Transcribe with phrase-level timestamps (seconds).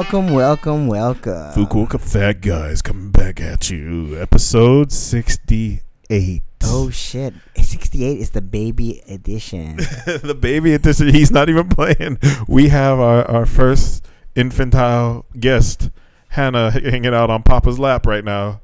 [0.00, 1.52] Welcome, welcome, welcome.
[1.52, 4.18] Fukuoka Fat Guys coming back at you.
[4.18, 6.42] Episode 68.
[6.64, 7.34] Oh shit!
[7.54, 9.76] 68 is the baby edition.
[10.22, 12.18] the baby edition, he's not even playing.
[12.48, 15.90] We have our, our first infantile guest,
[16.30, 18.62] Hannah, hanging out on Papa's lap right now.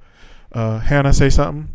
[0.52, 1.74] Uh, Hannah, say something.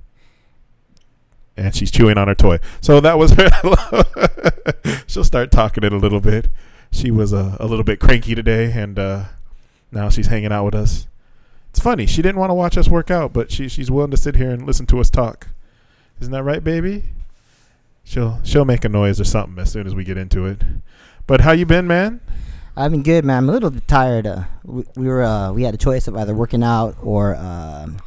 [1.55, 2.57] And she's chewing on her toy.
[2.81, 5.03] So that was her.
[5.05, 6.47] She'll start talking it a little bit.
[6.91, 9.25] She was uh, a little bit cranky today, and uh,
[9.91, 11.07] now she's hanging out with us.
[11.69, 12.05] It's funny.
[12.05, 14.51] She didn't want to watch us work out, but she she's willing to sit here
[14.51, 15.47] and listen to us talk.
[16.19, 17.05] Isn't that right, baby?
[18.03, 20.61] She'll she'll make a noise or something as soon as we get into it.
[21.27, 22.19] But how you been, man?
[22.75, 23.37] I've been good, man.
[23.37, 24.27] I'm a little tired.
[24.27, 27.97] Uh, we, we were uh, we had a choice of either working out or um,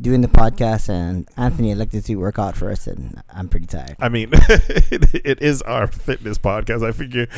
[0.00, 3.96] doing the podcast, and Anthony elected to work out first, and I'm pretty tired.
[4.00, 6.86] I mean, it, it is our fitness podcast.
[6.86, 7.28] I figure.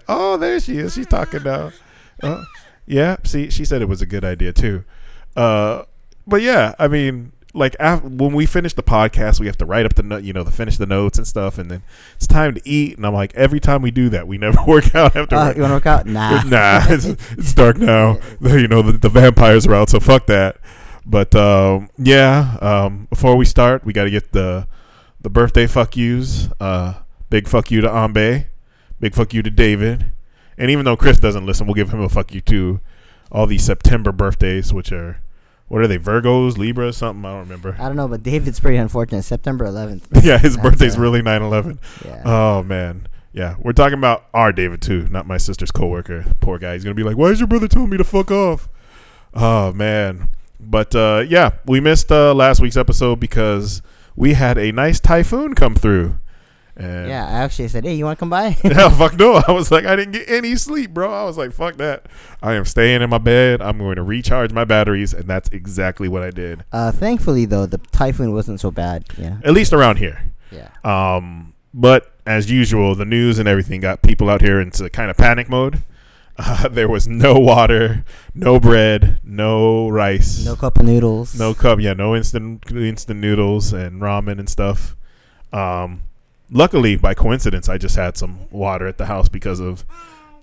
[0.08, 0.94] oh, there she is.
[0.94, 1.72] She's talking now.
[2.22, 2.44] Uh,
[2.90, 3.16] yeah.
[3.24, 4.84] See, she said it was a good idea too.
[5.36, 5.84] Uh,
[6.26, 9.86] but yeah, I mean, like af- when we finish the podcast, we have to write
[9.86, 11.82] up the no- you know the finish the notes and stuff, and then
[12.16, 12.96] it's time to eat.
[12.96, 15.36] And I'm like, every time we do that, we never work out after.
[15.36, 16.06] Uh, you want to work out?
[16.06, 16.42] Nah.
[16.46, 18.18] nah, it's, it's dark now.
[18.40, 20.56] you know the, the vampires are out, so fuck that.
[21.06, 24.68] But um, yeah, um, before we start, we got to get the
[25.20, 26.48] the birthday fuck yous.
[26.60, 26.94] Uh,
[27.30, 28.46] big fuck you to Ambe.
[29.00, 30.12] Big fuck you to David.
[30.60, 32.80] And even though Chris doesn't listen, we'll give him a fuck you too.
[33.32, 35.22] All these September birthdays, which are
[35.68, 35.98] what are they?
[35.98, 37.76] Virgos, Libra, something I don't remember.
[37.78, 39.22] I don't know, but David's pretty unfortunate.
[39.22, 40.02] September 11th.
[40.22, 41.78] yeah, his birthday's uh, really 9/11.
[42.04, 42.22] Yeah.
[42.26, 43.06] Oh man.
[43.32, 46.26] Yeah, we're talking about our David too, not my sister's coworker.
[46.40, 46.74] Poor guy.
[46.74, 48.68] He's gonna be like, "Why is your brother telling me to fuck off?"
[49.32, 50.28] Oh man.
[50.58, 53.80] But uh, yeah, we missed uh, last week's episode because
[54.14, 56.18] we had a nice typhoon come through.
[56.76, 59.42] And yeah, I actually said, "Hey, you want to come by?" Hell, fuck no.
[59.46, 61.12] I was like, I didn't get any sleep, bro.
[61.12, 62.06] I was like, fuck that.
[62.42, 63.60] I am staying in my bed.
[63.60, 66.64] I'm going to recharge my batteries, and that's exactly what I did.
[66.72, 69.04] uh, thankfully, though, the typhoon wasn't so bad.
[69.18, 69.38] Yeah.
[69.44, 70.32] At least around here.
[70.50, 70.68] Yeah.
[70.84, 75.16] Um, but as usual, the news and everything got people out here into kind of
[75.16, 75.82] panic mode.
[76.42, 78.02] Uh, there was no water,
[78.34, 81.38] no bread, no rice, No cup of noodles.
[81.38, 84.96] no cup, yeah, no instant instant noodles and ramen and stuff.
[85.52, 86.00] Um,
[86.50, 89.84] luckily, by coincidence, I just had some water at the house because of,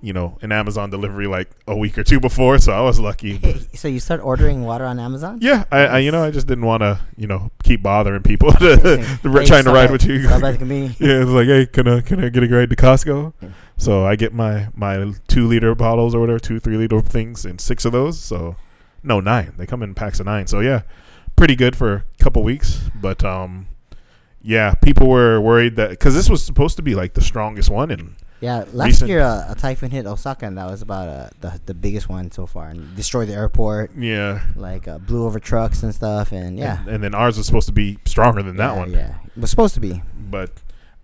[0.01, 3.40] you know, an Amazon delivery like a week or two before, so I was lucky.
[3.73, 5.40] So you start ordering water on Amazon?
[5.41, 8.51] Yeah, I, I you know I just didn't want to you know keep bothering people
[8.53, 10.23] to, Hey, trying to ride at- with you.
[10.23, 10.97] stop the convenience.
[11.00, 13.34] yeah, it's like hey, can I can I get a ride to Costco?
[13.41, 13.50] Yeah.
[13.78, 17.59] So I get my my two liter bottles or whatever, two three liter things, and
[17.59, 18.19] six of those.
[18.19, 18.56] So
[19.01, 19.53] no nine.
[19.57, 20.45] They come in packs of nine.
[20.45, 20.81] So yeah,
[21.35, 22.81] pretty good for a couple weeks.
[22.94, 23.68] But um,
[24.47, 27.91] yeah, people were worried that because this was supposed to be like the strongest one
[27.91, 31.29] and Yeah, last Recent- year uh, a typhoon hit Osaka, and that was about uh,
[31.41, 35.39] the the biggest one so far, and destroyed the airport, yeah, like uh, blew over
[35.39, 38.55] trucks and stuff, and yeah, and, and then ours was supposed to be stronger than
[38.57, 38.91] that Yeah, one.
[38.91, 40.01] Yeah, it was supposed to be.
[40.29, 40.49] but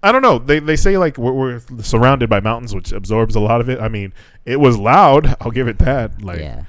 [0.05, 0.37] I don't know.
[0.37, 3.79] They they say like we're, we're surrounded by mountains, which absorbs a lot of it.
[3.79, 4.13] I mean,
[4.45, 5.35] it was loud.
[5.41, 6.21] I'll give it that.
[6.21, 6.63] Like, yeah.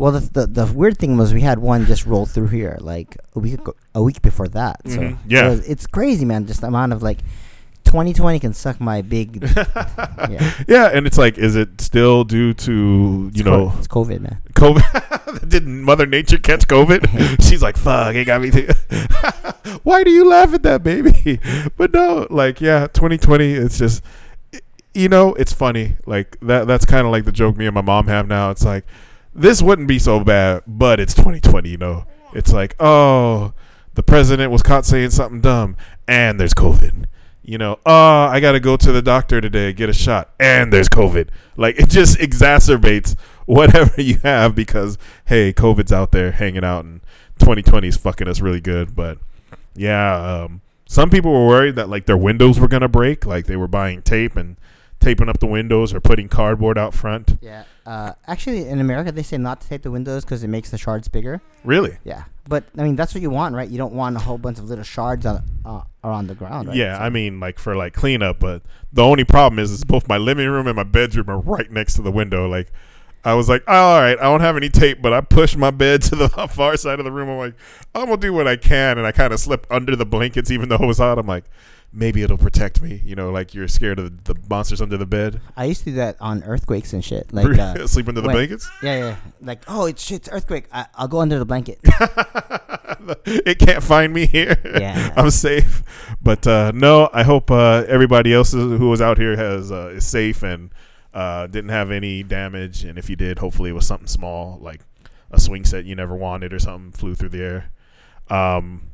[0.00, 3.18] Well, the, the the weird thing was we had one just roll through here like
[3.36, 4.80] a week ago, a week before that.
[4.86, 5.46] So Mhm, yeah.
[5.46, 6.46] it was- it's crazy, man.
[6.46, 7.18] Just the amount of like,
[7.84, 9.42] 2020 can suck my big.
[10.68, 10.90] yeah.
[10.94, 14.38] and it's like, is it still due to you it's know co- it's COVID, man.
[14.54, 15.48] COVID?
[15.50, 17.42] Did Mother Nature catch COVID?
[17.48, 18.50] She's like, fuck, it got me.
[18.50, 18.68] Too.
[19.82, 21.40] Why do you laugh at that, baby?
[21.76, 23.52] But no, like, yeah, 2020.
[23.52, 24.02] It's just,
[24.94, 25.96] you know, it's funny.
[26.06, 26.66] Like that.
[26.66, 28.50] That's kind of like the joke me and my mom have now.
[28.50, 28.84] It's like,
[29.34, 31.68] this wouldn't be so bad, but it's 2020.
[31.68, 33.52] You know, it's like, oh,
[33.94, 35.76] the president was caught saying something dumb,
[36.08, 37.06] and there's COVID.
[37.42, 40.72] You know, oh, I got to go to the doctor today, get a shot, and
[40.72, 41.28] there's COVID.
[41.56, 43.16] Like it just exacerbates
[43.46, 47.00] whatever you have because hey, COVID's out there hanging out, and
[47.38, 48.94] 2020 is fucking us really good.
[48.94, 49.18] But
[49.74, 53.56] yeah, um, some people were worried that like their windows were gonna break, like they
[53.56, 54.56] were buying tape and
[55.00, 57.38] taping up the windows or putting cardboard out front.
[57.40, 57.64] Yeah.
[57.90, 60.78] Uh, actually, in America, they say not to tape the windows because it makes the
[60.78, 61.40] shards bigger.
[61.64, 61.98] Really?
[62.04, 63.68] Yeah, but I mean that's what you want, right?
[63.68, 66.76] You don't want a whole bunch of little shards on uh, around the ground, right?
[66.76, 70.06] Yeah, So- I mean like for like cleanup, but the only problem is, is both
[70.06, 72.48] my living room and my bedroom are right next to the window.
[72.48, 72.70] Like
[73.24, 75.70] I was like, oh, all right, I don't have any tape, but I pushed my
[75.70, 77.28] bed to the far side of the room.
[77.28, 77.54] I'm like,
[77.94, 80.68] I'm gonna do what I can, and I kind of slipped under the blankets, even
[80.68, 81.18] though it was hot.
[81.18, 81.44] I'm like,
[81.92, 83.02] maybe it'll protect me.
[83.04, 85.40] You know, like you're scared of the, monsters under the bed.
[85.56, 87.32] I used to do that on earthquakes and shit.
[87.32, 88.70] Like, uh, Sleep under the when- blankets.
[88.82, 89.16] yeah, yeah.
[89.40, 90.66] Like, oh, it's shit, it's earthquake.
[90.72, 91.78] I, I'll go under the blanket.
[93.26, 94.56] it can't find me here.
[94.64, 95.12] Yeah.
[95.16, 95.82] I'm safe.
[96.22, 100.06] But uh, no, I hope uh, everybody else who was out here has uh, is
[100.06, 100.70] safe and
[101.12, 104.80] Uh, didn't have any damage, and if you did, hopefully it was something small, like
[105.30, 107.72] a swing set you never wanted or something flew through the air.
[108.28, 108.90] Um,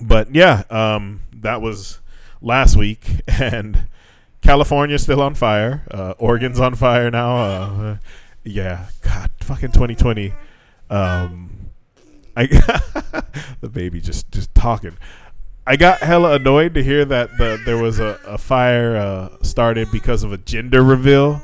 [0.00, 2.00] but yeah, um, that was
[2.40, 3.88] last week, and
[4.40, 5.84] California's still on fire.
[5.90, 7.36] Uh, Oregon's on fire now.
[7.36, 7.96] Uh,
[8.44, 10.32] yeah, God, fucking 2020.
[10.90, 11.70] Um,
[12.36, 12.46] I
[13.60, 14.96] the baby just just talking.
[15.68, 19.92] I got hella annoyed to hear that the, there was a, a fire uh, started
[19.92, 21.42] because of a gender reveal,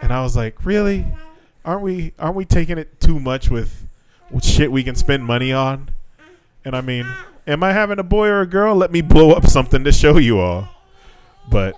[0.00, 1.04] and I was like, really?
[1.64, 3.84] Aren't we aren't we taking it too much with,
[4.30, 5.90] with shit we can spend money on?
[6.64, 7.04] And I mean,
[7.44, 8.76] am I having a boy or a girl?
[8.76, 10.68] Let me blow up something to show you all.
[11.50, 11.74] But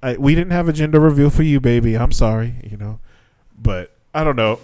[0.00, 1.98] I, we didn't have a gender reveal for you, baby.
[1.98, 3.00] I'm sorry, you know.
[3.60, 4.60] But I don't know.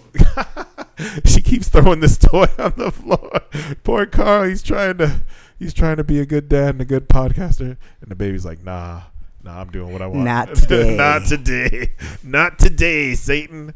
[1.24, 3.40] she keeps throwing this toy on the floor.
[3.82, 5.22] Poor Carl, he's trying to
[5.58, 8.62] he's trying to be a good dad and a good podcaster, and the baby's like,
[8.64, 9.03] nah,
[9.43, 10.25] nah, I'm doing what I want.
[10.25, 10.97] Not today.
[10.97, 11.93] Not today.
[12.23, 13.75] Not today, Satan.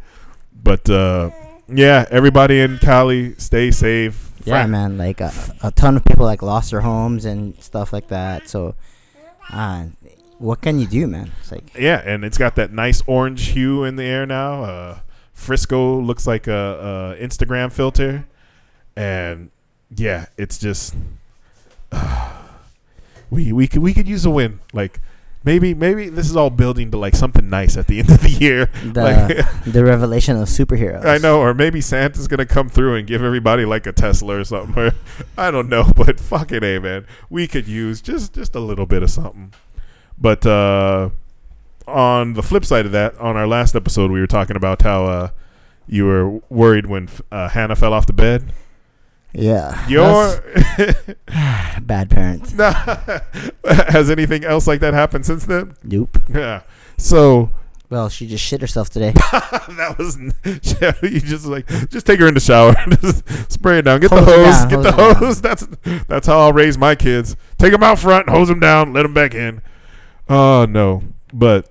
[0.53, 1.31] But uh,
[1.69, 4.33] yeah, everybody in Cali, stay safe.
[4.45, 4.99] Yeah, man.
[4.99, 5.33] Like a,
[5.63, 8.49] a ton of people like lost their homes and stuff like that.
[8.49, 8.75] So,
[9.53, 9.87] uh,
[10.39, 11.33] what can you do, man?
[11.41, 14.65] It's like Yeah, and it's got that nice orange hue in the air now.
[14.65, 14.99] Uh,
[15.33, 18.27] Frisco looks like a, a Instagram filter,
[18.97, 19.51] and
[19.95, 20.95] yeah, it's just
[23.31, 24.61] we we could we could use a win.
[24.73, 25.01] Like
[25.45, 28.31] maybe maybe this is all building to like something nice at the end of the
[28.31, 28.71] year.
[28.85, 31.05] the Like, the revelation of superheroes.
[31.05, 34.45] I know, or maybe Santa's gonna come through and give everybody like a Tesla or
[34.45, 34.83] something.
[34.83, 34.93] Or,
[35.39, 39.03] I don't know, but fucking a man, we could use just just a little bit
[39.03, 39.53] of something.
[40.19, 41.11] But uh,
[41.87, 45.05] on the flip side of that, on our last episode, we were talking about how
[45.07, 45.29] uh,
[45.87, 48.53] you were worried when uh, Hannah fell off the bed.
[49.33, 49.87] Yeah.
[49.89, 50.43] Your
[51.83, 52.53] bad parents.
[53.65, 55.75] has anything else like that happened since then?
[55.85, 56.19] Nope.
[56.29, 56.63] Yeah.
[56.97, 57.51] So
[57.91, 59.13] Well, she just shit herself today.
[59.15, 60.17] that was
[61.03, 64.27] you just like just take her in the shower, just spray it down, get Hose
[64.27, 65.15] the hose, down, get hose the down.
[65.17, 65.41] hose.
[65.41, 65.67] That's
[66.09, 67.37] that's how I'll raise my kids.
[67.59, 69.63] Take them out front, hose them down, let them back in.
[70.29, 71.03] Oh no,
[71.33, 71.71] but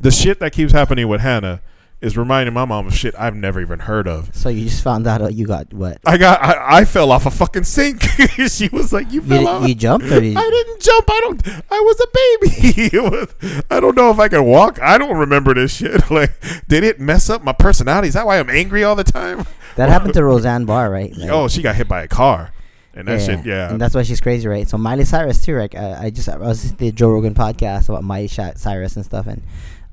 [0.00, 1.60] the shit that keeps happening with Hannah
[2.00, 4.32] is reminding my mom of shit I've never even heard of.
[4.34, 5.98] so you just found out uh, you got what?
[6.06, 8.02] I got I, I fell off a fucking sink.
[8.48, 11.04] she was like, "You You, fell di- off." you jumped or you, I didn't jump.
[11.10, 11.48] I don't.
[11.70, 12.98] I was a baby.
[12.98, 14.80] Was- I don't know if I can walk.
[14.80, 16.00] I don't remember this shit.
[16.10, 16.32] Like,
[16.68, 18.08] did it mess up my personality?
[18.08, 19.44] Is that why I'm angry all the time?
[19.76, 21.14] that happened to Roseanne Barr, right?
[21.16, 22.52] Like, oh, she got hit by a car,
[22.94, 23.44] and that shit.
[23.44, 23.70] Yeah.
[23.70, 24.68] And that's why she's crazy, right?
[24.68, 25.72] So Miley Cyrus too, right?
[25.74, 29.26] Uh, I, I just I was the Joe Rogan podcast about Miley Cyrus and stuff,
[29.26, 29.42] and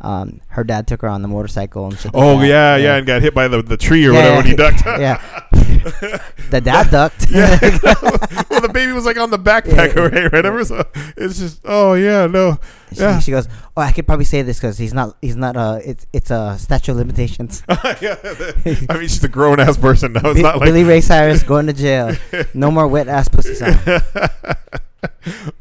[0.02, 2.14] um, her dad took her on the motorcycle and shit.
[2.14, 2.48] like oh that.
[2.48, 4.86] yeah, yeah, and got hit by the, the tree or Yeah, whatever when he ducked.
[4.86, 5.22] yeah.
[6.50, 7.30] The dad ducked.
[7.30, 7.60] yeah.
[8.50, 10.02] well, the baby was like on the backpack, Yeah.
[10.08, 10.32] right?
[10.34, 10.66] Whatever.
[10.66, 10.84] So
[11.16, 12.58] it's just, oh yeah, no,
[12.92, 13.20] she, yeah.
[13.20, 13.48] she goes,
[13.78, 15.16] "Oh, I could probably say this because he's not.
[15.22, 15.56] He's not.
[15.56, 17.62] Uh, it's it's a statute of limitations."
[18.02, 18.16] yeah.
[18.90, 20.22] I mean, she's a grown ass person now.
[20.32, 22.16] It's Bi- not like Billy Ray Cyrus going to jail.
[22.56, 23.78] No more wet ass pussy song.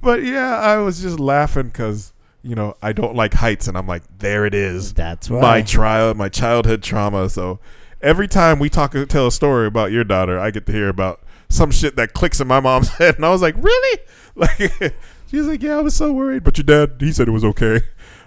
[0.00, 2.13] but yeah, I was just laughing because
[2.44, 5.40] you know I don't like heights, and I'm like, there it is, That's why.
[5.40, 7.28] my trial, my childhood trauma.
[7.30, 7.58] So
[8.00, 11.22] every time we talk, tell a story about your daughter, I get to hear about
[11.48, 13.98] some shit that clicks in my mom's head, and I was like, really?
[14.36, 14.94] Like
[15.30, 17.80] she's like, yeah, I was so worried, but your dad, he said it was okay.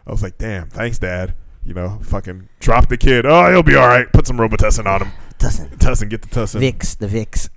[0.08, 1.34] I was like, damn, thanks, dad.
[1.66, 3.26] You know, fucking drop the kid.
[3.26, 4.10] Oh, he'll be all right.
[4.14, 5.12] Put some Robitussin on him.
[5.38, 5.80] doesn't.
[5.80, 6.62] Tussin, get the Tussin.
[6.62, 7.50] Vicks, the Vicks.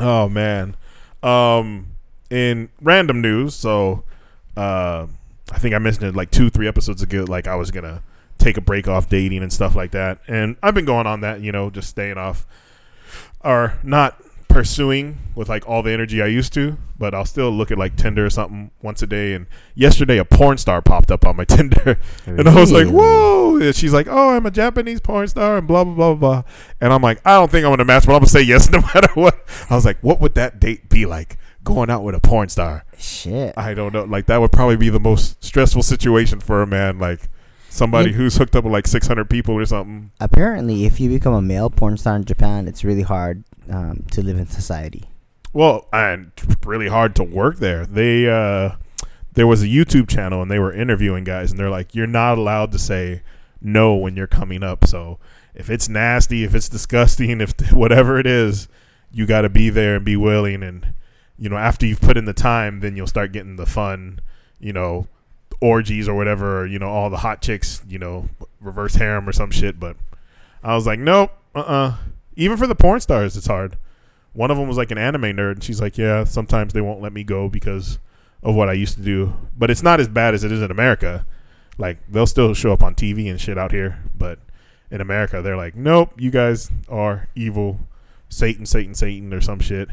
[0.00, 0.74] Oh man.
[1.22, 1.86] Um
[2.30, 4.02] in random news, so
[4.56, 5.06] uh
[5.52, 8.02] I think I mentioned it like two, three episodes ago, like I was gonna
[8.38, 10.18] take a break off dating and stuff like that.
[10.26, 12.46] And I've been going on that, you know, just staying off
[13.42, 17.72] or not pursuing with like all the energy I used to, but I'll still look
[17.72, 19.34] at like Tinder or something once a day.
[19.34, 23.56] And yesterday a porn star popped up on my Tinder and I was like, whoa.
[23.60, 26.42] And she's like, oh, I'm a Japanese porn star and blah, blah, blah, blah.
[26.80, 28.42] And I'm like, I don't think I'm going to match, but I'm going to say
[28.42, 29.38] yes no matter what.
[29.70, 32.84] I was like, what would that date be like going out with a porn star?
[32.98, 33.54] Shit.
[33.56, 34.04] I don't know.
[34.04, 36.98] Like, that would probably be the most stressful situation for a man.
[36.98, 37.28] Like,
[37.70, 38.16] somebody Yeah.
[38.16, 40.10] who's hooked up with like 600 people or something.
[40.20, 44.22] Apparently, if you become a male porn star in Japan, it's really hard um, to
[44.22, 45.04] live in society.
[45.52, 46.30] Well, and
[46.64, 47.86] really hard to work there.
[47.86, 48.76] They, uh,
[49.34, 52.38] there was a YouTube channel and they were interviewing guys and they're like, you're not
[52.38, 53.22] allowed to say
[53.60, 54.86] no when you're coming up.
[54.86, 55.18] So
[55.54, 58.68] if it's nasty, if it's disgusting, if whatever it is,
[59.10, 60.62] you got to be there and be willing.
[60.62, 60.94] And,
[61.38, 64.20] you know, after you've put in the time, then you'll start getting the fun,
[64.60, 65.06] you know,
[65.60, 68.28] orgies or whatever, or, you know, all the hot chicks, you know,
[68.60, 69.80] reverse harem or some shit.
[69.80, 69.96] But
[70.62, 71.94] I was like, nope, uh uh
[72.36, 73.76] Even for the porn stars, it's hard.
[74.32, 77.00] One of them was like an anime nerd, and she's like, yeah, sometimes they won't
[77.00, 77.98] let me go because
[78.42, 79.34] of what I used to do.
[79.56, 81.24] But it's not as bad as it is in America.
[81.78, 84.38] Like they'll still show up on TV and shit out here, but
[84.90, 87.80] in America they're like, nope, you guys are evil,
[88.28, 89.88] Satan, Satan, Satan, or some shit.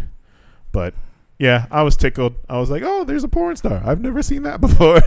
[0.71, 0.93] But
[1.41, 2.35] yeah, I was tickled.
[2.47, 3.81] I was like, oh, there's a porn star.
[3.83, 5.01] I've never seen that before.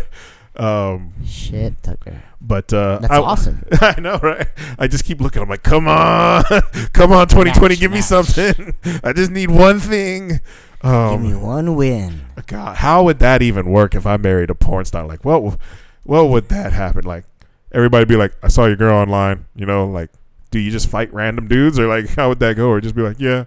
[0.57, 2.23] um, Shit, Tucker.
[2.41, 3.65] but uh, That's I, awesome.
[3.81, 4.49] I know, right?
[4.79, 5.41] I just keep looking.
[5.43, 6.43] I'm like, come on,
[6.93, 8.75] come on, 2020, Match, give me something.
[9.05, 10.41] I just need one thing.
[10.83, 12.27] Um, Give me one win.
[12.47, 15.07] God, how would that even work if I married a porn star?
[15.07, 15.59] Like, what,
[16.03, 17.05] what would that happen?
[17.05, 17.25] Like,
[17.73, 19.47] everybody be like, I saw your girl online.
[19.57, 20.11] You know, like,
[20.51, 22.69] do you just fight random dudes, or like, how would that go?
[22.69, 23.45] Or just be like, yeah,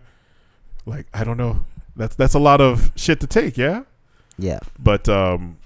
[0.87, 1.63] like, I don't know.
[1.97, 3.83] That's that's a lot of shit to take, yeah.
[4.37, 4.59] Yeah.
[4.79, 5.57] But um,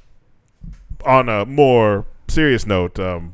[1.05, 3.33] on a more serious note, um,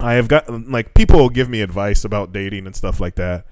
[0.00, 3.44] I have got like people give me advice about dating and stuff like that,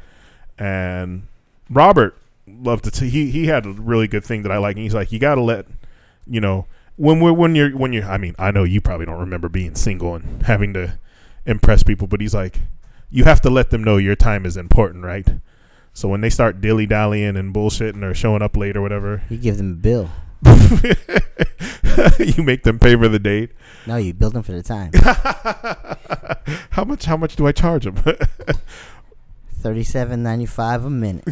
[0.59, 1.29] and
[1.69, 2.17] Robert
[2.47, 2.91] loved to.
[2.91, 4.77] T- he he had a really good thing that I like.
[4.77, 5.67] And he's like, you got to let
[6.27, 6.67] you know
[6.97, 8.05] when we're when you're when you're.
[8.05, 10.99] I mean, I know you probably don't remember being single and having to
[11.47, 12.61] impress people, but he's like,
[13.11, 15.29] you have to let them know your time is important, right?
[15.93, 19.37] So when they start dilly dallying and bullshitting or showing up late or whatever, You
[19.39, 20.11] give them a bill.
[22.19, 23.51] you make them pay for the date.
[23.87, 24.91] No, you build them for the time.
[26.71, 27.05] how much?
[27.05, 27.97] How much do I charge them?
[29.53, 31.25] Thirty-seven ninety-five a minute.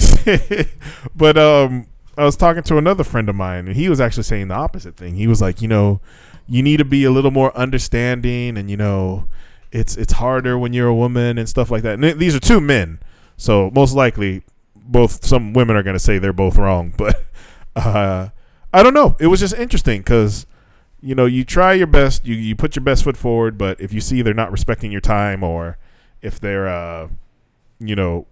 [1.17, 1.87] but um,
[2.19, 4.97] I was talking to another friend of mine, and he was actually saying the opposite
[4.97, 5.15] thing.
[5.15, 6.00] He was like, you know,
[6.47, 9.27] you need to be a little more understanding, and you know,
[9.73, 11.95] it's it's harder when you're a woman and stuff like that.
[11.95, 12.99] And th- these are two men,
[13.38, 14.42] so most likely,
[14.76, 16.92] both some women are going to say they're both wrong.
[17.75, 18.28] But uh,
[18.75, 19.16] I don't know.
[19.18, 20.47] It was just interesting because
[21.00, 23.95] you know you try your best, you you put your best foot forward, but if
[23.95, 25.78] you see they're not respecting your time or
[26.21, 27.09] if they're uh,
[27.80, 28.26] you know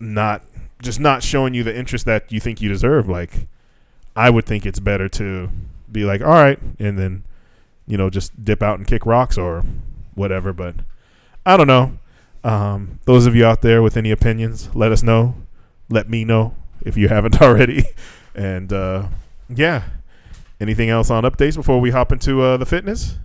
[0.00, 0.42] not
[0.82, 3.46] just not showing you the interest that you think you deserve like
[4.16, 5.48] i would think it's better to
[5.90, 7.22] be like all right and then
[7.86, 9.64] you know just dip out and kick rocks or
[10.14, 10.74] whatever but
[11.46, 11.98] i don't know
[12.44, 15.34] um, those of you out there with any opinions let us know
[15.88, 17.84] let me know if you haven't already
[18.34, 19.08] and uh,
[19.48, 19.82] yeah
[20.60, 23.18] anything else on updates before we hop into uh, the fitness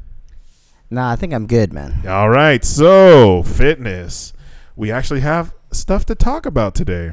[0.91, 2.01] Nah, I think I'm good, man.
[2.07, 4.33] all right, so fitness.
[4.75, 7.11] We actually have stuff to talk about today.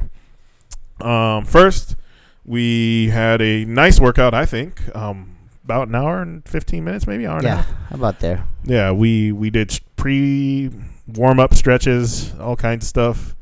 [0.99, 1.95] Um, first,
[2.43, 4.33] we had a nice workout.
[4.33, 7.67] I think um, about an hour and fifteen minutes, maybe hour and a half.
[7.89, 8.45] how about there?
[8.63, 10.71] Yeah, we we did pre
[11.07, 13.35] warm up stretches, all kinds of stuff.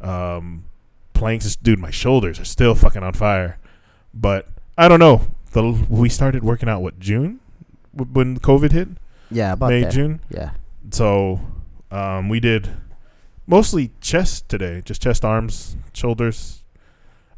[0.00, 0.64] Um,
[1.14, 3.58] planks, dude, my shoulders are still fucking on fire.
[4.14, 5.26] But I don't know.
[5.52, 7.40] The we started working out what June
[7.94, 8.88] W- when COVID hit,
[9.30, 9.90] Yeah, about May there.
[9.90, 10.20] June.
[10.30, 10.50] Yeah.
[10.90, 11.40] So
[11.90, 12.70] um, we did
[13.46, 16.62] mostly chest today, just chest, arms, shoulders.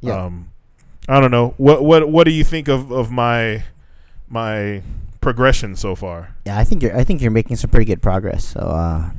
[0.00, 0.24] Yeah.
[0.26, 0.50] Um,
[1.08, 1.54] I don't know.
[1.56, 3.64] What what what do you think of, of my
[4.28, 4.82] my
[5.20, 6.36] progression so far?
[6.46, 6.96] Yeah, I think you're.
[6.96, 8.44] I think you're making some pretty good progress.
[8.44, 9.10] So, uh,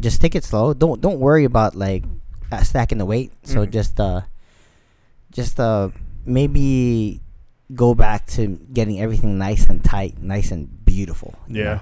[0.00, 0.74] just take it slow.
[0.74, 2.04] Don't don't worry about like
[2.52, 3.32] uh, stacking the weight.
[3.44, 3.70] So Mhm.
[3.70, 4.22] just uh,
[5.32, 5.90] just uh,
[6.24, 7.20] maybe
[7.74, 11.34] go back to getting everything nice and tight, nice and beautiful.
[11.48, 11.80] Yeah,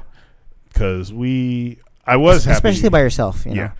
[0.73, 2.55] because we I was happy.
[2.57, 3.45] especially by yourself.
[3.47, 3.73] You know, yeah,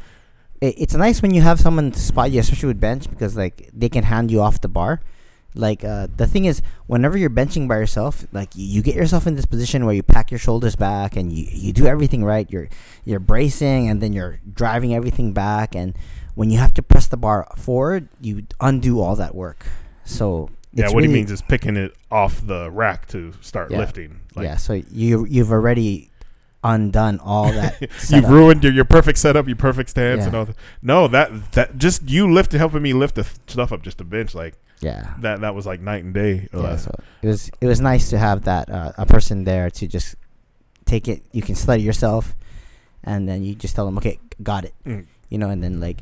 [0.61, 3.71] it, it's nice when you have someone to spot you, especially with bench, because like
[3.73, 5.01] they can hand you off the bar.
[5.55, 9.27] Like uh, the thing is, whenever you're benching by yourself, like you, you get yourself
[9.27, 12.51] in this position where you pack your shoulders back and you, you do everything right.
[12.51, 12.69] You're
[13.05, 15.95] you're bracing and then you're driving everything back, and
[16.35, 19.65] when you have to press the bar forward, you undo all that work.
[20.05, 20.91] So yeah.
[20.91, 23.79] What he means is picking it off the rack to start Yeah.
[23.79, 24.21] lifting.
[24.35, 24.57] Like, yeah.
[24.57, 26.11] So you you've already
[26.65, 27.81] undone all that.
[28.09, 30.27] You've ruined your, your perfect setup, your perfect stance, Yeah.
[30.27, 30.45] and all.
[30.47, 30.57] That.
[30.83, 34.35] No, that that just you lifting, helping me lift the stuff up just a bench
[34.35, 35.15] like Yeah.
[35.21, 35.41] that.
[35.41, 36.49] That was like night and day.
[36.53, 36.91] Yeah, so
[37.23, 40.15] it was it was nice to have that uh, a person there to just
[40.85, 41.23] take it.
[41.33, 42.35] You can study yourself,
[43.03, 44.75] and then you just tell them, okay, got it.
[44.85, 45.07] Mm.
[45.31, 45.99] You know, and then like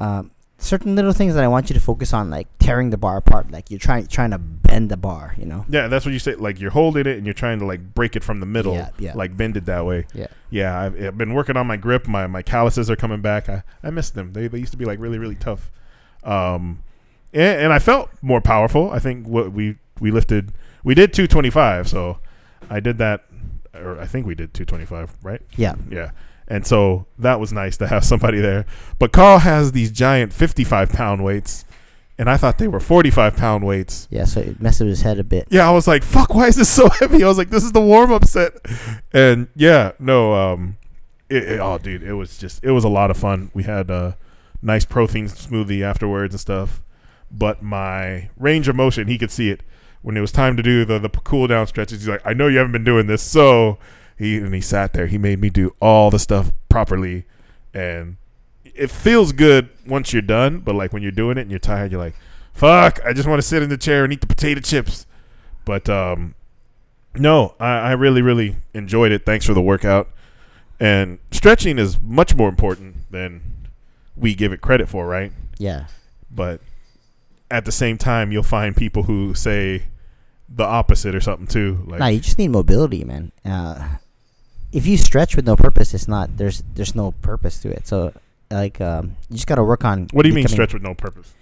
[0.00, 3.16] um, certain little things that I want you to focus on, like tearing the bar
[3.16, 3.50] apart.
[3.50, 5.34] Like you're trying trying to bend the bar.
[5.38, 5.64] You know.
[5.68, 6.34] Yeah, that's what you say.
[6.34, 8.90] Like you're holding it and you're trying to like break it from the middle, Yeah,
[8.98, 9.14] yeah.
[9.14, 10.06] like bend it that way.
[10.14, 10.26] Yeah.
[10.50, 12.06] Yeah, I've, I've been working on my grip.
[12.06, 13.48] My my calluses are coming back.
[13.48, 14.32] I I miss them.
[14.32, 15.70] They they used to be like really really tough.
[16.24, 16.82] Um,
[17.32, 18.90] and, and I felt more powerful.
[18.90, 20.52] I think what we we lifted
[20.84, 21.88] we did 225.
[21.88, 22.18] So
[22.70, 23.24] I did that,
[23.74, 25.42] or I think we did 225, right?
[25.56, 25.74] Yeah.
[25.90, 26.10] Yeah.
[26.46, 28.64] And so that was nice to have somebody there.
[28.98, 31.64] But Carl has these giant 55 pound weights,
[32.16, 34.08] and I thought they were 45 pound weights.
[34.10, 34.24] Yeah.
[34.24, 35.46] So it messed with his head a bit.
[35.50, 36.34] Yeah, I was like, "Fuck!
[36.34, 38.52] Why is this so heavy?" I was like, "This is the warm up set,"
[39.12, 40.78] and yeah, no, um,
[41.28, 43.50] it, it- oh, dude, it was just it was a lot of fun.
[43.52, 44.16] We had a
[44.62, 46.82] nice protein smoothie afterwards and stuff.
[47.30, 49.62] But my range of motion, he could see it
[50.02, 52.00] when it was time to do the the cool down stretches.
[52.00, 53.78] He's like, "I know you haven't been doing this, so
[54.16, 55.06] He and he sat there.
[55.06, 57.24] He made me do all the stuff properly,
[57.72, 58.16] and
[58.64, 60.58] it feels good once you're done.
[60.60, 62.16] But like when you're doing it and you're tired, you're like,
[62.52, 62.98] "Fuck!
[63.04, 65.06] I just want to sit in the chair and eat the potato chips."
[65.64, 66.34] But um,
[67.14, 69.24] no, I, I really really enjoyed it.
[69.24, 70.08] Thanks for the workout.
[70.80, 73.40] And stretching is much more important than
[74.16, 75.32] we give it credit for, right?
[75.58, 75.86] Yeah.
[76.30, 76.60] But
[77.50, 79.84] at the same time, you'll find people who say
[80.48, 81.84] the opposite or something too.
[81.86, 83.32] Like, nah, you just need mobility, man.
[83.44, 83.96] Uh,
[84.72, 87.86] if you stretch with no purpose, it's not there's there's no purpose to it.
[87.86, 88.12] So
[88.50, 90.08] like um, you just gotta work on.
[90.12, 91.32] what do you mean stretch with no purpose?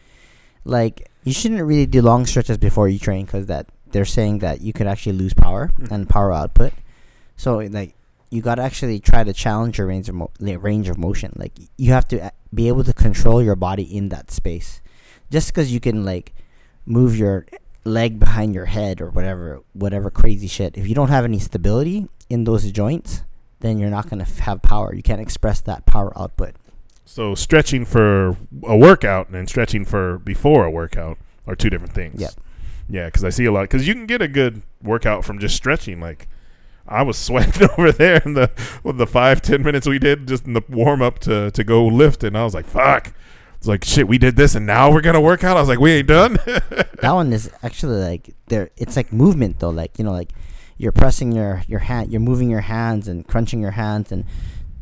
[0.65, 4.61] Like you shouldn't really do long stretches before you train because that they're saying that
[4.61, 5.91] you could actually lose power Mhm.
[5.91, 6.73] and power output.
[7.37, 7.95] So like
[8.31, 11.33] you gotta actually try to challenge your range of mo- range of motion.
[11.37, 14.81] Like you have to be able to control your body in that space.
[15.31, 16.33] Just because you can like
[16.85, 17.47] move your
[17.85, 22.09] leg behind your head or whatever whatever crazy shit if you don't have any stability
[22.29, 23.23] in those joints
[23.61, 26.53] then you're not going to have power you can't express that power output
[27.05, 31.17] So stretching for a workout and stretching for before a workout
[31.47, 32.21] are two different things.
[32.21, 32.33] Yep.
[32.89, 33.63] Yeah, because I see a lot.
[33.63, 36.01] Because you can get a good workout from just stretching.
[36.01, 36.27] Like
[36.89, 38.51] I was sweating over there in the
[38.83, 41.87] with the five ten minutes we did just in the warm up to to go
[41.87, 43.13] lift, and I was like, "Fuck."
[43.59, 44.07] It's like shit.
[44.09, 45.57] We did this, and now we're gonna work out.
[45.57, 49.59] I was like, "We ain't done." that one is actually like there it's like movement
[49.61, 50.33] though like you know like
[50.79, 54.25] you're pressing your your hand you're moving your hands and crunching your hands and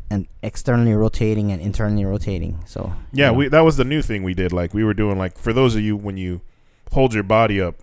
[0.09, 3.37] and externally rotating and internally rotating so Yeah, you know.
[3.39, 4.51] we that was the new thing we did.
[4.53, 6.41] Like we were doing like for those of you when you
[6.91, 7.75] hold your body up,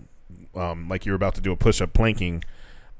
[0.54, 2.44] um, like you're about to do a push up planking,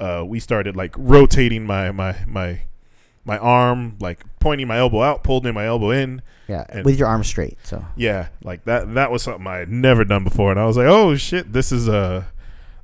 [0.01, 2.63] uh, we started like rotating my my my
[3.25, 6.23] my arm, like pointing my elbow out, pulling my elbow in.
[6.49, 8.93] yeah and- with your arms straight so Yeah, like that.
[8.95, 11.71] That was something I had never done before, and I was like, oh shit, this
[11.73, 12.25] is uh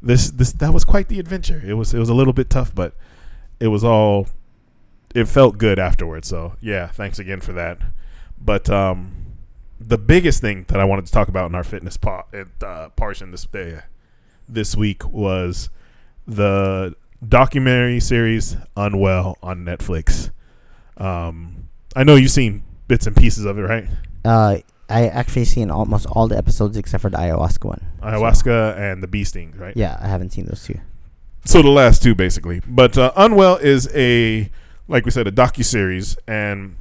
[0.00, 1.60] this this that was quite the adventure.
[1.66, 2.94] It was it was a little bit tough, but
[3.58, 4.28] it was all
[5.14, 6.28] it felt good afterwards.
[6.28, 7.78] So yeah, thanks again for that.
[8.40, 9.12] But um,
[9.80, 12.22] the biggest thing that I wanted to talk about in our fitness po-
[12.62, 13.80] uh, portion this day,
[14.48, 15.70] this week was
[16.26, 16.94] the
[17.26, 20.30] documentary series Unwell on Netflix.
[20.96, 23.86] Um, I know you've seen bits and pieces of it, right?
[24.24, 24.56] uh
[24.90, 29.00] i actually seen almost all the episodes except for the ayahuasca one So, Ayahuasca and
[29.02, 29.76] the bee stings, right?
[29.76, 30.80] yeah i haven't seen those two
[31.44, 32.60] So the last two, basically.
[32.66, 34.50] But uh, Unwell is a,
[34.88, 36.76] like we said, a docu series, and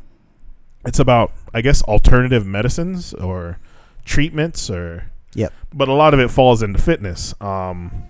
[0.86, 3.60] it's about, I guess, alternative medicines or
[4.04, 5.54] treatments, or Yep.
[5.74, 7.34] But a lot of it falls into fitness.
[7.40, 8.07] Um,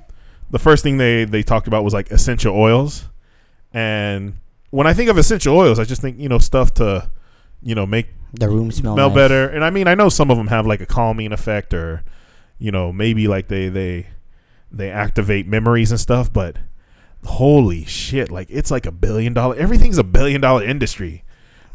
[0.49, 3.07] the first thing they they talked about was like essential oils,
[3.73, 4.37] and
[4.69, 7.09] when I think of essential oils, I just think you know stuff to,
[7.61, 9.15] you know, make the room smell, smell nice.
[9.15, 9.49] better.
[9.49, 12.03] And I mean, I know some of them have like a calming effect, or
[12.59, 14.07] you know, maybe like they they
[14.71, 16.31] they activate memories and stuff.
[16.31, 16.57] But
[17.25, 19.55] holy shit, like it's like a billion dollar.
[19.55, 21.23] Everything's a billion dollar industry,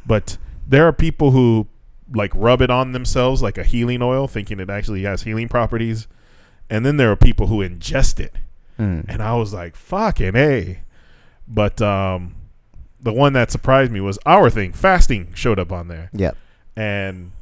[0.07, 1.67] but there are people who
[2.15, 6.09] like rub it on themselves like a healing oil, thinking it actually has healing properties.
[6.71, 8.35] And then there are people who ingest it
[8.79, 9.05] Mm.
[9.09, 10.81] and I was like, "Fucking a."
[11.47, 12.35] But um,
[13.01, 14.73] the one that surprised me was our thing.
[14.73, 16.37] Fasting showed up on there, yep
[16.77, 17.33] and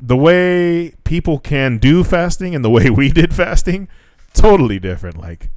[0.00, 3.88] the way people can do fasting and the way we did fasting,
[4.32, 5.18] totally different.
[5.18, 5.50] Like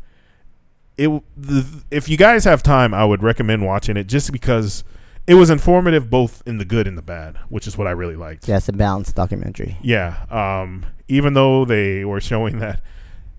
[0.98, 1.10] it.
[1.36, 4.84] The, if you guys have time, I would recommend watching it just because
[5.26, 8.16] it was informative both in the good and the bad, which is what I really
[8.16, 8.48] liked.
[8.48, 10.26] yeah it's a balanced documentary Yeah.
[10.30, 12.82] Um, even though they were showing that,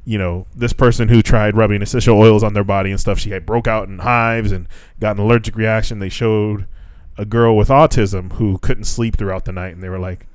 [0.09, 3.29] you know, this person who tried rubbing essential oils on their body and stuff, she
[3.29, 4.67] had broke out in hives and
[4.99, 5.99] got an allergic reaction.
[5.99, 6.67] They showed
[7.19, 10.27] a girl with autism who couldn't sleep throughout the night, and they were like,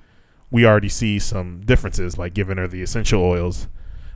[0.52, 3.68] "We already see some differences like giving her the essential oils."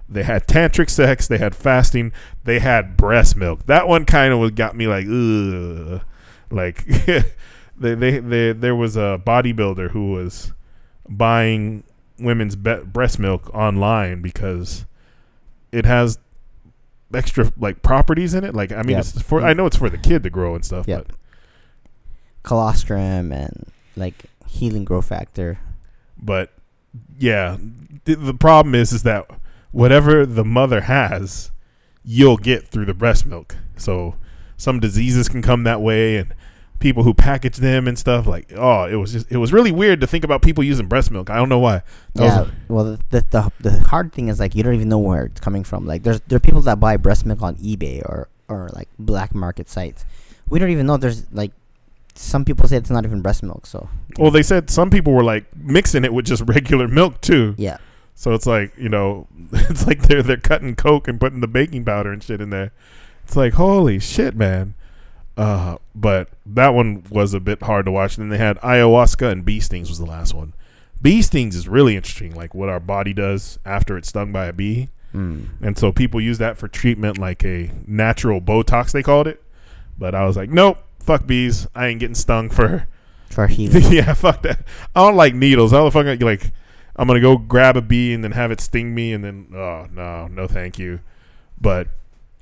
[0.08, 1.28] They had tantric sex.
[1.28, 2.12] They had fasting.
[2.44, 3.66] They had breast milk.
[3.66, 6.02] That one kind of got me like, ugh.
[6.52, 6.86] Like,
[7.76, 10.54] they, they, they, there was a bodybuilder who was
[11.10, 11.84] buying
[12.20, 14.86] women's be- breast milk online because
[15.72, 16.20] it has
[17.14, 18.54] extra like properties in it.
[18.56, 19.00] Like, I mean, Yep.
[19.00, 21.08] it's for I know it's for the kid to grow and stuff, Yep.
[21.08, 21.16] but
[22.44, 25.60] colostrum and like healing growth factor
[26.18, 26.54] but
[27.20, 27.58] yeah,
[28.06, 29.30] the, the problem is is that
[29.72, 31.52] whatever the mother has,
[32.04, 33.56] you'll get through the breast milk.
[33.76, 34.16] So
[34.56, 36.34] some diseases can come that way, and
[36.80, 40.00] people who package them and stuff like oh, it was just it was really weird
[40.02, 41.30] to think about people using breast milk.
[41.30, 41.82] I don't know why.
[42.16, 44.90] That yeah a- well the, the the the hard thing is like you don't even
[44.90, 47.56] know where it's coming from like there's there are people that buy breast milk on
[47.58, 50.06] ebay or or like black market sites
[50.50, 51.52] we don't even know there's like
[52.16, 55.24] some people say it's not even breast milk so well, they said some people were
[55.24, 57.54] like mixing it with just regular milk too.
[57.58, 57.78] yeah
[58.16, 61.86] So it's like you know, it's like they're they're cutting coke and putting the baking
[61.86, 62.72] powder and shit in there.
[63.24, 64.74] It's like holy shit, man.
[65.38, 68.18] Uh, but that one was a bit hard to watch.
[68.18, 70.54] And then they had ayahuasca and bee stings was the last one.
[71.02, 74.54] Bee stings is really interesting, like what our body does after it's stung by a
[74.54, 74.90] bee.
[75.14, 75.50] Mm.
[75.62, 79.44] And so people use that for treatment, like a natural Botox, they called it.
[80.00, 81.68] But I was like, nope, fuck bees.
[81.76, 82.88] I ain't getting stung for.
[83.30, 83.84] For healing.
[83.92, 84.60] yeah, fuck that.
[84.96, 85.72] I don't like needles.
[85.72, 86.52] How the fuck, I- like,
[86.96, 89.86] I'm gonna go grab a bee and then have it sting me, and then oh
[89.92, 91.00] no, no, thank you.
[91.62, 91.90] But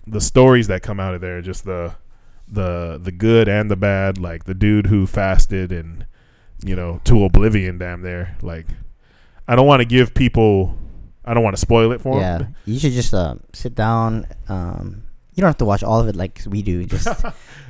[0.08, 1.96] the stories that come out of there, just the
[2.48, 6.06] the the good and the bad, like the dude who fasted and
[6.64, 8.38] you know to oblivion, damn there.
[8.42, 8.68] Like,
[9.48, 10.78] I don't want to give people.
[11.24, 12.56] I don't want to spoil it for yeah, them.
[12.66, 14.28] you should just uh, sit down.
[14.48, 15.04] Um,
[15.34, 16.86] you don't have to watch all of it like we do.
[16.86, 17.08] Just,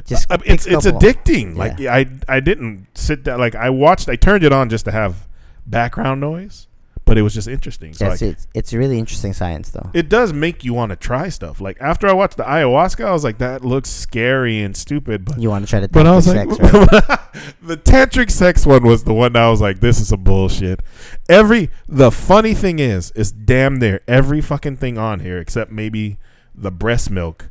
[0.06, 1.56] just it's it's addicting.
[1.56, 3.40] Like I I didn't sit down.
[3.40, 4.08] Like I watched.
[4.08, 5.28] I turned it on just to have
[5.66, 6.68] background noise,
[7.06, 7.94] but it was just interesting.
[7.94, 9.90] So Yes, like, it's it's really interesting science though.
[9.94, 11.62] it does make you want to try stuff.
[11.62, 15.26] Like after I watched the ayahuasca, I was like, that looks scary and stupid.
[15.26, 17.56] But You want to try to but I was tantric like, sex, right?
[17.62, 20.82] the tantric sex one was the one that I was like, this is some bullshit.
[21.30, 26.18] Every the funny thing is, is damn near every fucking thing on here except maybe
[26.54, 27.50] the breast milk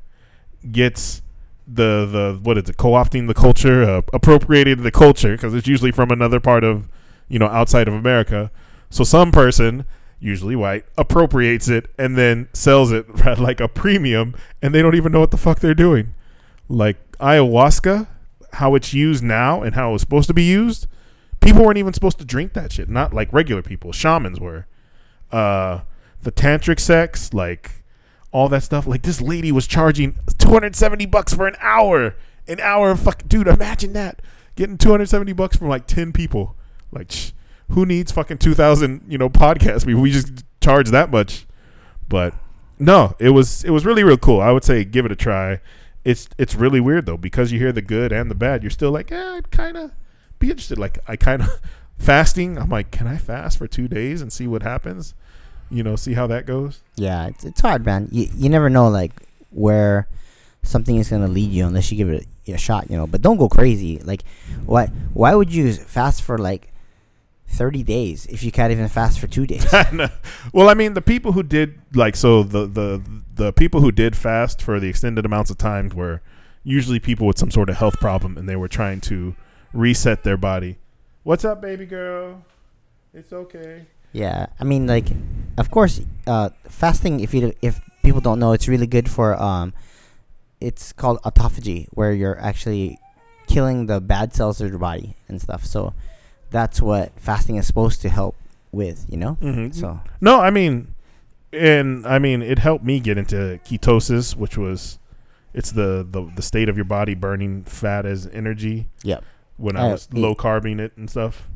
[0.72, 1.22] gets
[1.66, 5.90] the the what is it co-opting the culture uh, appropriating the culture because it's usually
[5.90, 6.88] from another part of
[7.28, 8.50] you know outside of america
[8.94, 9.84] so some person
[10.20, 14.94] usually white appropriates it and then sells it at like a premium and they don't
[14.94, 16.14] even know what the fuck they're doing
[16.68, 18.06] like ayahuasca
[18.54, 20.86] how it's used now and how it was supposed to be used
[21.40, 24.66] people weren't even supposed to drink that shit not like regular people shamans were
[25.32, 25.80] uh
[26.22, 27.84] the tantric sex like
[28.34, 28.86] all that stuff.
[28.86, 32.16] Like this lady was charging 270 bucks for an hour.
[32.48, 34.20] An hour of fuck dude, imagine that.
[34.56, 36.56] Getting 270 bucks from like 10 people.
[36.90, 37.12] Like
[37.70, 39.84] who needs fucking 2000, you know, podcasts?
[39.84, 41.46] We we just charge that much.
[42.08, 42.34] But
[42.78, 44.40] no, it was it was really real cool.
[44.40, 45.60] I would say give it a try.
[46.04, 48.62] It's it's really weird though because you hear the good and the bad.
[48.62, 49.92] You're still like, "Yeah, I'd kind of
[50.38, 51.60] be interested." Like I kind of
[51.98, 55.14] fasting, I'm like, "Can I fast for 2 days and see what happens?"
[55.70, 56.82] You know, see how that goes.
[56.96, 58.08] Yeah, it's it's hard, man.
[58.12, 59.12] You you never know like
[59.50, 60.06] where
[60.62, 63.06] something is gonna lead you unless you give it a, a shot, you know.
[63.06, 63.98] But don't go crazy.
[64.00, 64.24] Like,
[64.66, 66.73] why why would you fast for like
[67.54, 69.64] thirty days if you can't even fast for two days?
[70.52, 73.02] Well, I mean, the people who did like so the the
[73.34, 76.20] the people who did fast for the extended amounts of time were
[76.62, 79.34] usually people with some sort of health problem, and they were trying to
[79.72, 80.78] reset their body.
[81.22, 82.44] What's up, baby girl?
[83.12, 83.86] It's okay.
[84.12, 85.08] Yeah, I mean, like,
[85.58, 87.20] of course, uh, fasting.
[87.20, 89.72] If you if people don't know, it's really good for um,
[90.60, 92.98] it's called autophagy, where you're actually
[93.46, 95.64] killing the bad cells of your body and stuff.
[95.64, 95.94] So
[96.54, 98.36] that's what fasting is supposed to help
[98.70, 99.36] with, you know.
[99.42, 99.72] Mm-hmm.
[99.72, 100.94] So No, I mean,
[101.52, 105.00] and I mean, it helped me get into ketosis, which was
[105.52, 108.86] it's the the, the state of your body burning fat as energy.
[109.02, 109.24] Yep.
[109.56, 111.48] When I Uh, was low carbing it and stuff,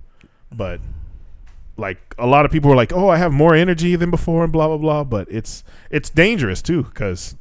[0.53, 0.81] but
[1.77, 4.53] like a lot of people were like, "Oh, I have more energy than before," and
[4.53, 5.05] blah blah blah.
[5.05, 7.37] But it's it's dangerous too because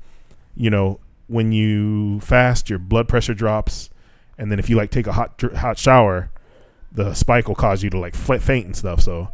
[0.56, 3.90] you know when you fast, your blood pressure drops,
[4.38, 6.30] and then if you like take a hot hot shower,
[6.98, 9.00] the spike will cause you to like faint and stuff.
[9.02, 9.30] So,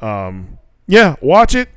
[0.00, 1.70] um, yeah, watch it.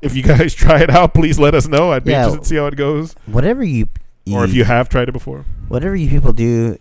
[0.00, 1.92] If you guys try it out, please let us know.
[1.92, 2.24] I'd be Yeah.
[2.24, 3.88] interested to see how it goes, whatever you,
[4.32, 5.44] or if you have tried it before.
[5.68, 6.78] whatever you people do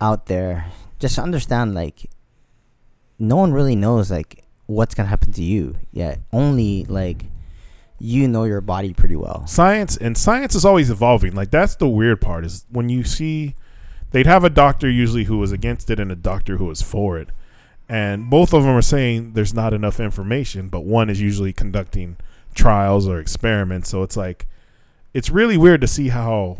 [0.00, 0.66] out there,
[0.98, 2.06] just understand like
[3.18, 5.76] no one really knows like what's gonna happen to you.
[5.92, 7.26] Yeah, only like
[8.00, 9.46] you know your body pretty well.
[9.46, 13.54] science and science is always evolving like that's the weird part is when you see
[14.14, 17.18] they'd have a doctor usually who was against it and a doctor who was for
[17.18, 17.28] it
[17.88, 22.16] and both of them are saying there's not enough information but one is usually conducting
[22.54, 24.46] trials or experiments so it's like
[25.12, 26.58] it's really weird to see how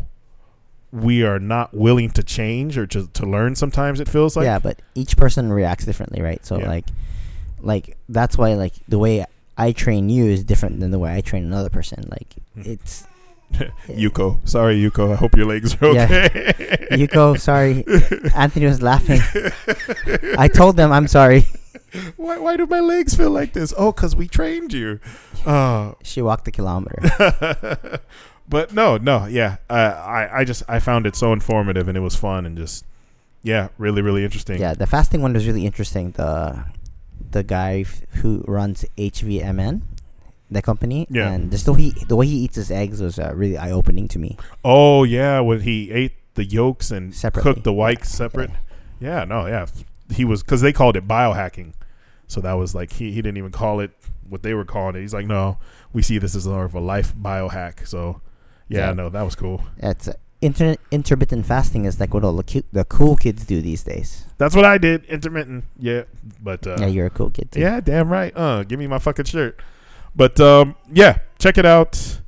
[0.91, 4.59] we are not willing to change or to, to learn sometimes it feels like yeah,
[4.59, 6.45] but each person reacts differently, right?
[6.45, 6.69] So Yeah.
[6.69, 6.85] like,
[7.59, 9.25] like that's why like the way
[9.57, 12.05] I train you is different than the way I train another person.
[12.09, 12.65] Like Mhm.
[12.67, 13.05] it's
[13.87, 16.05] yuko sorry yuko i hope your legs are Yeah.
[16.05, 16.53] okay
[17.01, 17.37] Yuko.
[17.39, 17.83] Sorry,
[18.35, 19.19] Anthony was laughing.
[20.37, 21.43] I told them I'm sorry.
[22.15, 24.99] why, why do my legs feel like this oh because we trained you
[25.45, 27.01] uh, She walked a kilometer.
[28.47, 29.57] but no, no, yeah.
[29.69, 29.73] Uh,
[30.19, 32.85] I I just I found it so informative and it was fun and just
[33.43, 34.59] yeah, really really interesting.
[34.59, 36.11] Yeah, the fasting one was really interesting.
[36.11, 36.63] The
[37.31, 39.81] the guy f- who runs HVMN,
[40.51, 41.31] the company, Yeah.
[41.31, 43.71] and just the way he, the way he eats his eggs was uh, really eye
[43.71, 44.37] opening to me.
[44.63, 47.53] Oh yeah, when he ate the yolks and Separately.
[47.53, 48.51] cooked the whites separate.
[48.99, 49.65] Yeah, no, yeah.
[50.13, 51.73] He was because they called it biohacking,
[52.27, 53.91] so that was like he he didn't even call it
[54.29, 55.01] what they were calling it.
[55.01, 55.57] He's like, no,
[55.93, 57.87] we see this as more of a life biohack.
[57.87, 58.21] So
[58.69, 58.93] yeah, Yeah.
[58.93, 59.63] no, that was cool.
[59.77, 63.61] It's uh, inter- intermittent fasting is like what all the, cu- the cool kids do
[63.61, 64.25] these days.
[64.37, 65.05] That's what I did.
[65.05, 65.65] Intermittent.
[65.79, 66.03] Yeah,
[66.41, 67.59] but uh, yeah, you're a cool kid too.
[67.61, 68.35] Yeah, damn right.
[68.35, 69.59] Uh, give me my fucking shirt.
[70.15, 72.21] But um, yeah, check it out.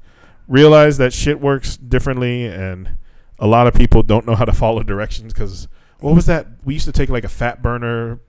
[0.48, 2.98] Realize that shit works differently, and
[3.40, 5.34] a lot of people don't know how to follow directions.
[5.34, 5.68] Because
[6.00, 6.48] what was that?
[6.64, 8.20] We used to take like a fat burner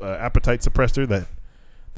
[0.00, 1.26] uh, appetite suppressor that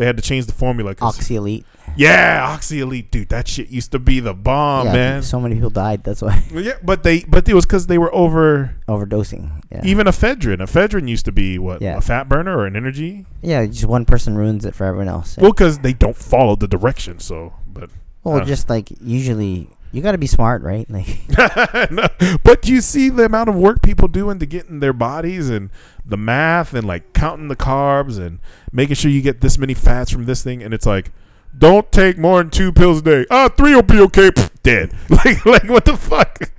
[0.01, 0.95] they had to change the formula.
[1.03, 1.67] Oxy Elite.
[1.95, 3.29] yeah, Oxy Elite, dude.
[3.29, 5.23] That shit used to be the bomb, yeah, man.
[5.23, 6.03] so many people died.
[6.03, 8.75] That's why yeah, but they, but it was because they were over.
[8.89, 9.61] overdosing.
[9.71, 10.59] Yeah, Even ephedrine.
[10.59, 11.99] Ephedrine used to be what Yeah.
[11.99, 13.27] a fat burner or an energy.
[13.43, 15.37] yeah, just one person ruins it for everyone else.
[15.37, 17.25] Well, because they don't follow the directions.
[17.25, 17.91] So, but
[18.25, 20.89] Well, uh, just like usually, you got to be smart, right?
[20.89, 21.21] Like,
[21.91, 22.07] No,
[22.45, 25.71] but you see the amount of work people do into getting their bodies and
[26.05, 28.39] the math and like counting the carbs and
[28.73, 30.63] making sure you get this many fats from this thing?
[30.63, 31.13] And it's like
[31.57, 33.27] don't take more than two pills a day.
[33.31, 34.31] Ah three will be okay.
[34.31, 34.93] Pfft, dead.
[35.11, 36.51] Like like what the fuck?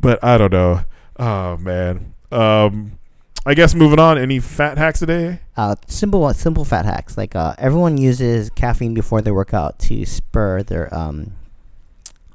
[0.00, 0.82] But i don't know.
[1.18, 2.14] Oh man.
[2.32, 2.98] Um
[3.46, 4.18] i guess moving on.
[4.18, 5.40] Any fat hacks today?
[5.56, 7.18] Uh, simple, simple fat hacks.
[7.18, 11.32] Like, uh, everyone uses caffeine before they work out to spur their um,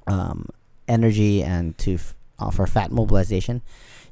[0.08, 0.50] um,
[0.88, 2.16] energy and to f-
[2.54, 3.62] for fat mobilization.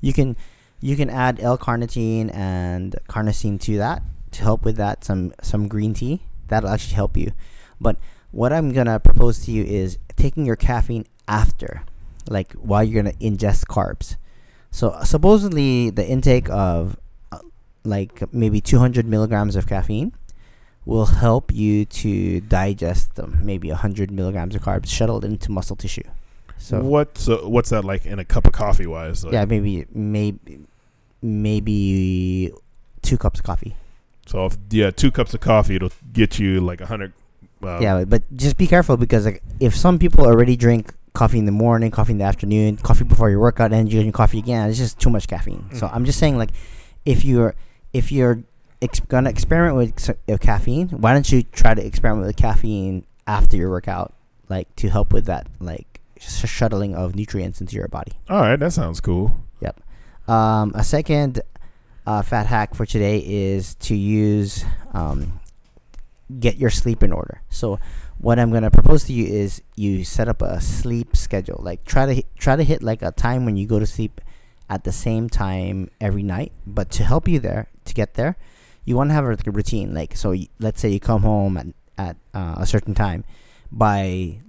[0.01, 0.36] You can
[0.82, 5.03] you can add L-carnitine and carnosine to that to help with that.
[5.03, 7.32] Some some green tea that'll actually help you.
[7.79, 7.97] But
[8.32, 11.84] what I'm gonna propose to you is taking your caffeine after,
[12.27, 14.15] like while you're gonna ingest carbs.
[14.71, 16.97] So supposedly the intake of
[17.32, 17.39] uh,
[17.84, 20.13] like maybe 200 milligrams of caffeine
[20.86, 26.04] will help you to digest them, maybe 100 milligrams of carbs shuttled into muscle tissue.
[26.58, 29.86] So what's uh, what's that like in a cup of coffee wise like, yeah, maybe
[29.93, 30.60] maybe
[31.22, 32.52] maybe
[33.02, 33.76] two cups of coffee.
[34.26, 37.12] so if yeah two cups of coffee it'll get you like a hundred
[37.63, 41.46] uh, yeah, but just be careful because like if some people already drink coffee in
[41.46, 44.67] the morning, coffee in the afternoon, coffee before your workout, and you drink coffee again,
[44.69, 45.63] it's just too much caffeine.
[45.74, 45.96] So Mhm.
[45.96, 46.50] I'm just saying like
[47.06, 47.56] if you're
[47.93, 48.43] if you're
[48.84, 53.56] ex- gonna experiment with uh, caffeine, why don't you try to experiment with caffeine after
[53.58, 54.13] your workout,
[54.50, 58.13] like to help with that like sh- shuttling of nutrients into your body.
[58.30, 59.80] all right that sounds cool Yep.
[60.28, 61.41] Um, a second
[62.06, 65.39] uh, fat hack for today is to use um,
[66.39, 67.41] get your sleep in order.
[67.50, 67.80] So
[68.17, 71.60] what I'm gonna propose to you is you set up a sleep schedule.
[71.62, 74.19] Like try to hit- try to hit like a time when you go to sleep
[74.69, 76.52] at the same time every night.
[76.67, 78.36] But to help you there to get there,
[78.86, 79.93] you want to have a routine.
[79.93, 81.67] Like so, y- let's say you come home at
[81.98, 83.24] at uh, a certain time.
[83.72, 84.39] By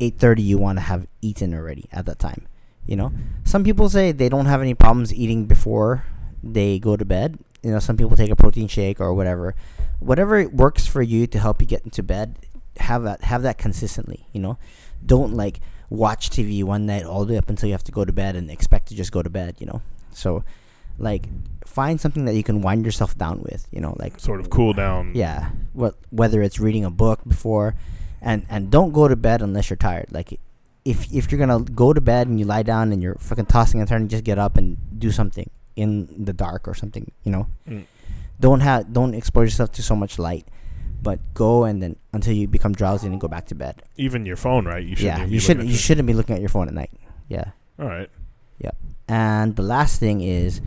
[0.00, 2.46] eight thirty, you want to have eaten already at that time.
[2.86, 3.12] You know,
[3.44, 6.04] some people say they don't have any problems eating before
[6.42, 7.38] they go to bed.
[7.62, 9.54] You know, some people take a protein shake or whatever.
[10.00, 12.38] Whatever works for you to help you get into bed,
[12.78, 14.58] have that have that consistently, you know.
[15.04, 18.04] Don't like watch TV one night all the way up until you have to go
[18.04, 19.80] to bed and expect to just go to bed, you know.
[20.10, 20.44] So
[20.98, 21.28] like
[21.66, 24.72] find something that you can wind yourself down with, you know, like sort of cool
[24.72, 27.74] down yeah, what whether it's reading a book before,
[28.22, 30.06] and and don't go to bed unless you're tired.
[30.10, 30.38] Like,
[30.84, 33.80] if if you're gonna go to bed and you lie down and you're fucking tossing
[33.80, 37.10] and turning, just get up and do something in the dark or something.
[37.24, 37.84] You know, Mm.
[38.38, 40.46] don't have don't expose yourself to so much light,
[41.02, 43.82] but go and then until you become drowsy and go back to bed.
[43.96, 46.34] even your phone right you shouldn't yeah, be you looking shouldn't you shouldn't be looking
[46.36, 46.92] at your phone at night.
[47.28, 47.50] Yeah.
[47.80, 48.10] all right
[49.08, 50.60] And the last thing is,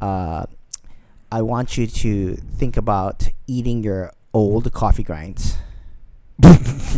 [0.00, 0.46] uh,
[1.30, 5.56] I want you to think about eating your old coffee grinds.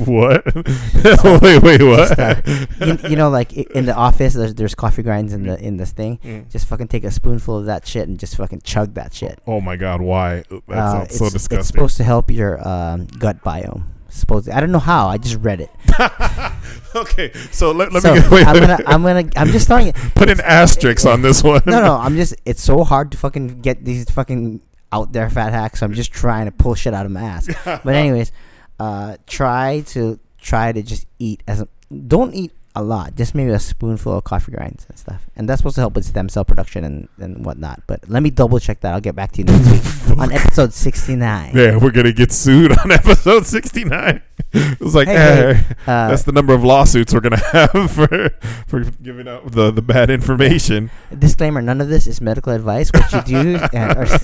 [0.07, 0.43] what
[1.43, 2.41] wait wait what Just, uh,
[2.87, 5.93] you, you know, like in the office, there's there's coffee grinds in the in this
[5.93, 6.19] thing.
[6.25, 6.51] Mm.
[6.51, 9.39] Just fucking take a spoonful of that shit and just fucking chug that shit.
[9.47, 13.07] oh my god why that Uh, sounds so disgusting It's supposed to help your um,
[13.19, 13.85] gut biome.
[14.17, 15.09] Supposed, I don't know how.
[15.09, 15.71] I just read it.
[16.95, 19.93] okay so let, let so me get, wait, I'm gonna, I'm gonna, I'm just throwing
[20.15, 22.35] put an asterisk on this one No, no, I'm just.
[22.45, 25.83] It's so hard to fucking get these fucking out there fat hacks.
[25.83, 27.49] I'm just trying to pull shit out of my ass.
[27.65, 28.33] But anyways,
[28.79, 31.69] uh, try to try to just eat as a,
[32.07, 35.61] don't eat a lot, just maybe a spoonful of coffee grinds and stuff, and that's
[35.61, 37.83] supposed to help with stem cell production and and whatnot.
[37.87, 38.93] But let me double check that.
[38.95, 41.53] I'll get back to you next week on episode sixty nine.
[41.57, 46.09] yeah we're gonna get sued on episode 69 it was like Hey, eh, hey, Uh,
[46.11, 48.31] that's the number of lawsuits we're gonna have for
[48.69, 52.91] for giving out the the bad information disclaimer: None of this is medical advice.
[52.93, 54.19] What you do, uh,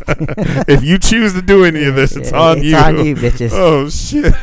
[0.69, 3.51] if you choose to do any of this it's on it's you on you, bitches.
[3.55, 4.35] oh shit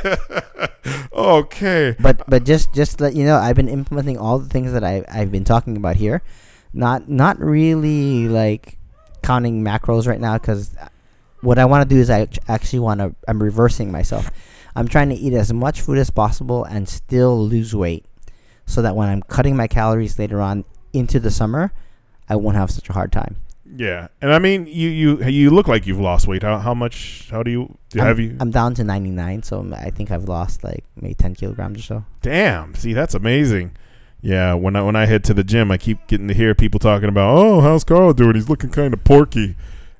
[1.13, 4.72] okay but but just just to let you know, I've been implementing all the things
[4.74, 6.22] that I I've been talking about here.
[6.74, 8.78] Not not really like
[9.22, 10.88] counting macros right now because uh,
[11.42, 14.30] what I want to do is I actually want to I'm reversing myself.
[14.76, 18.06] I'm trying to eat as much food as possible and still lose weight,
[18.66, 21.74] so that when I'm cutting my calories later on into the summer,
[22.28, 23.38] I won't have such a hard time.
[23.76, 26.42] Yeah, and I mean, you you you look like you've lost weight.
[26.42, 27.28] How how much?
[27.30, 28.00] How do you do?
[28.00, 28.36] I'm, Have you?
[28.40, 32.06] I'm down to 99, so I think I've lost like maybe 10 kilograms or so.
[32.22, 32.74] Damn.
[32.76, 33.72] See, that's amazing.
[34.21, 36.79] Yeah, when I when I head to the gym, I keep getting to hear people
[36.79, 38.36] talking about, "Oh, how's Carl doing?
[38.36, 39.55] He's looking kind of porky."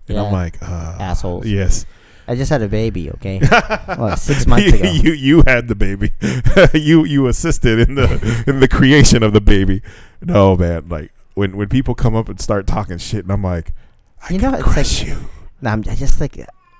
[0.10, 1.46] And I'm like, uh, Assholes.
[1.46, 1.86] Yes.
[2.28, 3.40] I just had a baby, okay?
[4.18, 4.92] Six months ago.
[4.92, 6.12] you you had the baby.
[6.74, 9.82] you you assisted in the in the creation of the baby.
[10.22, 13.72] No man, like when when people come up and start talking shit, and I'm like,
[14.30, 15.18] I You know, it's like- crush you.
[15.62, 16.38] Nah, I'm just like,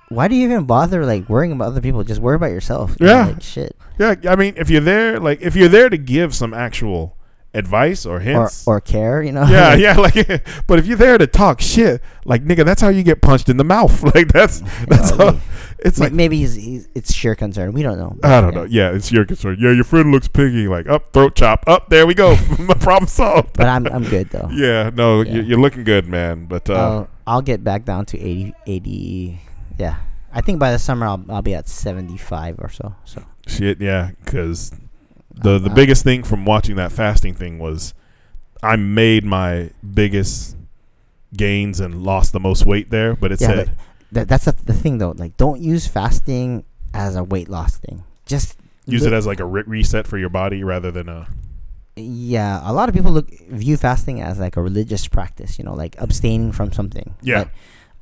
[0.08, 2.04] why do you even bother like worrying about other people?
[2.04, 2.96] Just worry about yourself.
[3.00, 3.26] you know, Yeah.
[3.28, 3.76] like, shit.
[3.98, 7.16] Yeah, I mean, if you're there, like if you're there to give some actual
[7.52, 9.44] advice or Or hints, or care, you know?
[9.44, 10.14] yeah, yeah, like,
[10.66, 13.56] but if you're there to talk shit, like nigga, that's how you get punched in
[13.56, 14.02] the mouth.
[14.14, 15.38] Like that's that's how.
[15.82, 17.72] It's may- like maybe he's, he's it's sheer concern.
[17.72, 18.16] We don't know.
[18.22, 18.64] I don't know.
[18.64, 19.56] Yeah, it's your concern.
[19.58, 20.68] Yeah, your friend looks piggy.
[20.68, 21.64] Like up, throat chop.
[21.66, 22.36] Up, there we go.
[22.58, 23.56] My problem solved.
[23.56, 24.48] But I'm I'm good though.
[24.52, 25.36] Yeah, no, Yeah.
[25.36, 26.44] You, you're looking good, man.
[26.46, 29.40] But uh, I'll, I'll get back down to 80, 80
[29.78, 29.96] Yeah,
[30.34, 32.94] I think by the summer I'll I'll be at seventy five or so.
[33.06, 34.72] So shit, yeah, because
[35.42, 37.94] the the uh, biggest thing from watching that fasting thing was
[38.62, 40.56] I made my biggest
[41.36, 43.14] gains and lost the most weight there.
[43.16, 43.76] But it Yeah, said,
[44.12, 45.12] that that's the, the thing though.
[45.16, 48.02] Like, don't use fasting as a weight loss thing.
[48.26, 51.26] Just use look- it as like a re- reset for your body rather than a
[51.96, 52.60] yeah.
[52.64, 55.58] A lot of people look view fasting as like a religious practice.
[55.58, 57.14] You know, like abstaining from something.
[57.22, 57.44] Yeah.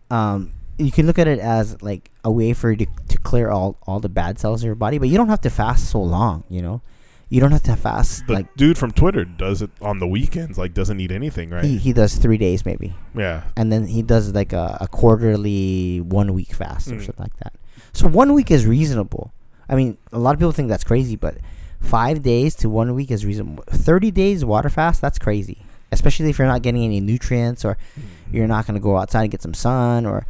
[0.08, 3.18] But, um, you can look at it as like a way for you to, to
[3.18, 5.90] clear all all the bad cells in your body, but you don't have to fast
[5.90, 6.44] so long.
[6.48, 6.82] You know,
[7.30, 10.56] you don't have to fast the like dude from Twitter does it on the weekends.
[10.58, 11.64] Like doesn't eat anything, right?
[11.64, 12.94] he, he does three days maybe.
[13.14, 17.04] yeah, and then he does like a, a quarterly one week fast or Mm.
[17.04, 17.52] something like that.
[17.92, 19.32] So one week is reasonable.
[19.68, 21.36] I mean, a lot of people think that's crazy, but
[21.80, 23.64] five days to one week is reasonable.
[23.68, 25.58] Thirty days water fast, that's crazy.
[25.92, 27.76] Especially if you're not getting any nutrients or
[28.32, 30.26] you're not gonna go outside and get some sun or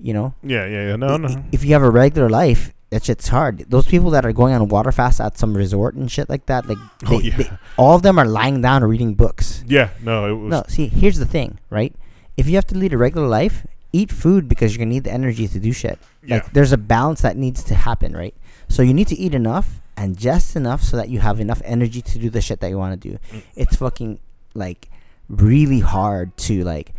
[0.00, 0.34] you know.
[0.42, 0.96] yeah, yeah, yeah.
[0.96, 1.44] No, i- no.
[1.52, 3.66] If you have a regular life, that shit's hard.
[3.70, 6.68] Those people that are going on water fast at some resort and shit like that,
[6.68, 9.62] like Oh yeah, they- all of them are lying down reading books.
[9.66, 9.90] yeah.
[10.02, 10.50] No, it was.
[10.50, 11.94] No, see, here's the thing, right?
[12.36, 15.12] If you have to lead a regular life, eat food because you're gonna need the
[15.12, 15.98] energy to do shit.
[16.24, 18.34] yeah, Like there's a balance that needs to happen, right?
[18.68, 22.00] So you need to eat enough and just enough so that you have enough energy
[22.02, 23.18] to do the shit that you want to do.
[23.32, 23.42] Mm.
[23.56, 24.18] It's fucking
[24.54, 24.88] like
[25.28, 26.92] really hard to like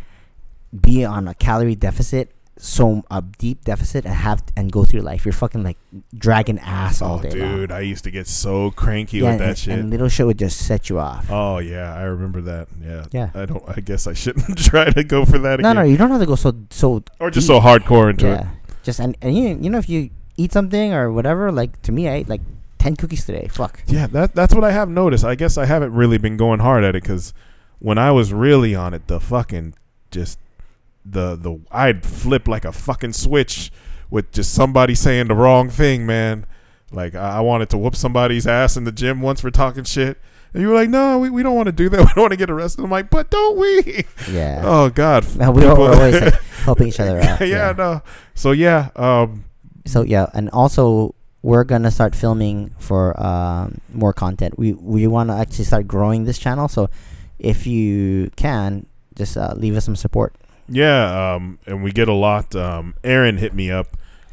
[0.78, 5.24] be on a calorie deficit, so a deep deficit, and have and go through life.
[5.24, 5.78] You're fucking like
[6.14, 7.78] dragging ass all oh, day dude, long.
[7.78, 9.78] I used to get so cranky Yeah, with that and, shit.
[9.78, 11.26] and little shit would just set you off.
[11.30, 12.68] oh yeah, I remember that.
[12.82, 13.30] Yeah, Yeah.
[13.34, 13.64] I don't.
[13.68, 15.76] I guess I shouldn't try to go for that no, again.
[15.76, 17.56] no, you don't have to go so so or just deep.
[17.56, 18.40] so hardcore into it.
[18.40, 18.48] yeah.
[18.82, 22.08] Just and, and you you know if you eat something or whatever, like to me,
[22.08, 22.40] I ate like
[22.78, 23.48] ten cookies today.
[23.50, 23.82] Fuck.
[23.86, 25.24] Yeah, that that's what I have noticed.
[25.24, 27.32] I guess I haven't really been going hard at it because
[27.78, 29.74] when I was really on it, the fucking
[30.10, 30.38] just
[31.04, 33.70] the the I'd flip like a fucking switch
[34.10, 36.46] with just somebody saying the wrong thing, man.
[36.90, 40.18] Like I, I wanted to whoop somebody's ass in the gym once for talking shit.
[40.54, 41.98] And you were like, no, we, we don't want to do that.
[42.00, 42.84] We don't want to get arrested.
[42.84, 44.04] I'm like, but don't we?
[44.30, 44.60] Yeah.
[44.66, 45.24] Oh God.
[45.40, 46.34] Uh, we were People- always like,
[46.64, 47.40] helping each other out.
[47.40, 48.02] yeah, no.
[48.34, 49.44] So yeah, um,
[49.86, 54.56] So yeah, and also we're gonna start filming for um, more content.
[54.58, 56.68] We we want to actually start growing this channel.
[56.68, 56.88] So
[57.38, 58.86] if you can,
[59.16, 60.34] just uh, leave us some support.
[60.72, 62.54] Yeah, um, and we get a lot.
[62.56, 63.88] Um, Aaron hit me up.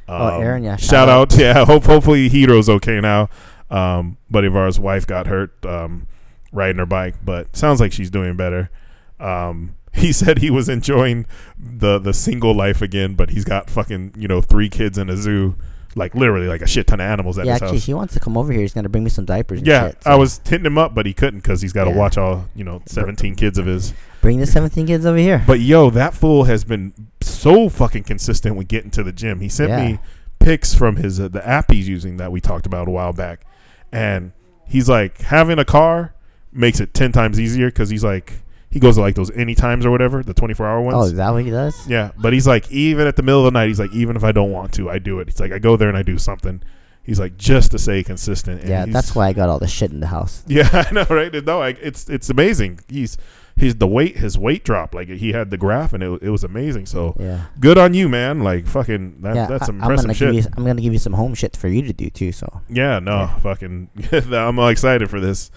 [0.07, 1.33] Um, Oh, Aaron, yeah, Shout, shout out.
[1.33, 1.39] out.
[1.39, 3.29] Yeah, hope hopefully Hero's okay now.
[3.69, 6.07] Um, buddy of ours' wife got hurt um,
[6.51, 8.71] riding her bike, but sounds like she's doing better.
[9.19, 11.25] Um, he said he was enjoying
[11.57, 15.17] the the single life again, but he's got fucking you know three kids in a
[15.17, 15.55] zoo,
[15.95, 17.85] like literally like a shit ton of animals at yeah, his actually, house.
[17.85, 18.61] he wants to come over here.
[18.61, 19.59] He's gonna bring me some diapers.
[19.59, 21.91] And Yeah, shit, I was hitting him up, but he couldn't because he's got to
[21.91, 21.97] Yeah.
[21.97, 23.93] watch all you know seventeen kids of his.
[24.21, 25.43] Bring the seventeen kids over here.
[25.47, 29.39] But yo, that fool has been so fucking consistent with getting to the gym.
[29.39, 29.85] He sent Yeah.
[29.85, 29.99] me
[30.39, 33.45] pics from his uh, the app he's using that we talked about a while back,
[33.91, 34.31] and
[34.65, 36.13] he's like having a car
[36.51, 38.33] makes it ten times easier because he's like
[38.71, 40.95] he goes to like those any times or whatever the twenty four hour ones.
[40.97, 41.87] oh, is that what he does?
[41.87, 44.23] Yeah, but he's like even at the middle of the night, he's like even if
[44.23, 45.27] I don't want to, I do it.
[45.27, 46.61] He's like I go there and I do something.
[47.03, 48.61] He's like just to stay consistent.
[48.61, 50.43] and Yeah, that's why I got all the shit in the house.
[50.47, 51.33] Yeah, I know, right?
[51.43, 52.79] No, I, it's it's amazing.
[52.87, 53.17] He's
[53.59, 56.43] he's the weight his weight dropped like he had the graph and it, it was
[56.43, 56.85] amazing.
[56.85, 57.41] So Yeah.
[57.59, 58.39] good on you, man.
[58.43, 60.33] Like fucking that, yeah, that's I, some I'm impressive shit.
[60.35, 60.43] you.
[60.57, 62.31] I'm gonna give you some home shit for you to do too.
[62.31, 63.35] So yeah, no, Yeah.
[63.39, 63.89] fucking.
[64.33, 65.51] I'm all excited for this.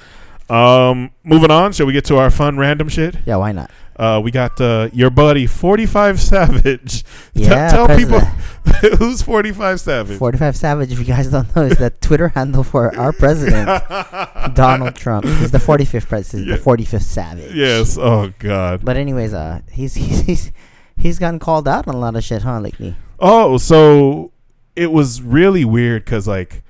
[0.50, 1.72] Um, moving on.
[1.72, 3.16] Shall we get to our fun random shit?
[3.24, 3.70] yeah, why not?
[3.96, 7.04] Uh, we got uh, your buddy Forty Five Savage.
[7.34, 8.20] Yeah, tell press people
[8.98, 10.18] who's Forty Five Savage.
[10.18, 13.66] 45 Savage, if you guys don't know, is the Twitter handle for our president,
[14.54, 15.24] Donald Trump.
[15.24, 16.56] He's the 45th president, Yeah.
[16.56, 17.54] the 45th Savage.
[17.54, 17.96] Yes.
[17.98, 18.84] Oh God.
[18.84, 20.52] But anyways, uh, he's he's he's
[20.96, 22.94] he's gotten called out on a lot of shit, huh, lately.
[23.18, 24.32] Oh, so
[24.76, 26.62] it was really weird because like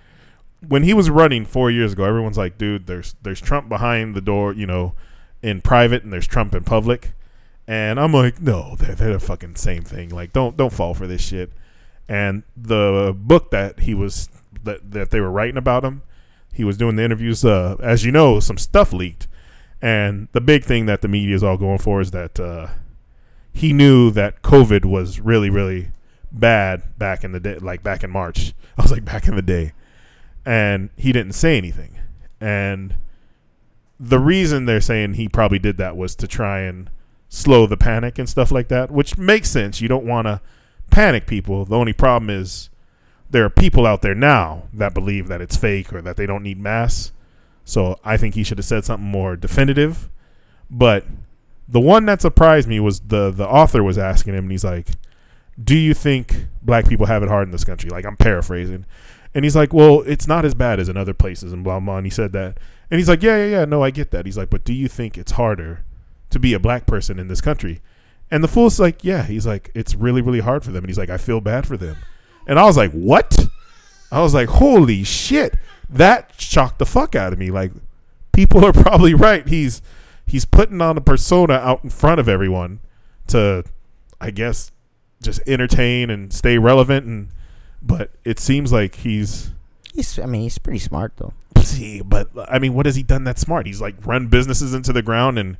[0.68, 4.20] when he was running four years ago, everyone's like, "Dude, there's there's Trump behind the
[4.20, 4.94] door, you know,
[5.42, 7.12] in private, and there's Trump in public."
[7.66, 10.10] And I'm like, "No, they're they're the fucking same thing.
[10.10, 11.52] Like, don't don't fall for this shit."
[12.08, 14.28] And the book that he was
[14.64, 16.02] that that they were writing about him,
[16.52, 17.44] he was doing the interviews.
[17.44, 19.28] Uh, as you know, some stuff leaked,
[19.80, 22.68] and the big thing that the media is all going for is that uh,
[23.52, 25.88] he knew that COVID was really really
[26.30, 28.54] bad back in the day, like back in March.
[28.78, 29.72] I was like back in the day,
[30.44, 31.98] and he didn't say anything.
[32.40, 32.96] And
[34.04, 36.90] the reason they're saying he probably did that was to try and
[37.28, 39.80] slow the panic and stuff like that, which makes sense.
[39.80, 40.40] You don't want to
[40.90, 41.64] panic people.
[41.64, 42.68] The only problem is
[43.30, 46.42] there are people out there now that believe that it's fake or that they don't
[46.42, 47.12] need masks.
[47.64, 50.10] So I think he should have said something more definitive.
[50.68, 51.06] But
[51.68, 54.88] the one that surprised me was the the author was asking him, and he's like,
[55.62, 58.84] "Do you think black people have it hard in this country?" Like I'm paraphrasing,
[59.34, 61.96] and he's like, "Well, it's not as bad as in other places," and blah blah.
[61.98, 62.58] And he said that,
[62.90, 63.64] and he's like, "Yeah, yeah, yeah.
[63.64, 65.84] No, I get that." He's like, "But do you think it's harder
[66.30, 67.80] to be a black person in this country?"
[68.30, 70.98] And the fool's like, "Yeah." He's like, "It's really, really hard for them," and he's
[70.98, 71.96] like, "I feel bad for them,"
[72.46, 73.46] and I was like, "What?"
[74.10, 75.56] I was like, "Holy shit!"
[75.88, 77.50] That shocked the fuck out of me.
[77.50, 77.72] Like,
[78.32, 79.46] people are probably right.
[79.46, 79.82] He's
[80.26, 82.80] he's putting on a persona out in front of everyone
[83.28, 83.64] to,
[84.20, 84.72] I guess,
[85.22, 87.06] just entertain and stay relevant.
[87.06, 87.28] And
[87.82, 89.50] but it seems like he's
[89.94, 91.34] He's, I mean, he's pretty smart though.
[91.62, 93.66] see, but I mean, what has he done that smart?
[93.66, 95.58] He's like run businesses into the ground, and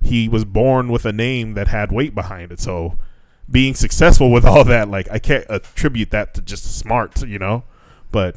[0.00, 2.60] he was born with a name that had weight behind it.
[2.60, 2.96] So
[3.50, 7.64] being successful with all that, like I can't attribute that to just smart, you know.
[8.12, 8.36] But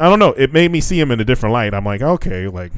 [0.00, 0.32] I don't know.
[0.32, 1.74] It made me see him in a different light.
[1.74, 2.72] I'm like, okay, like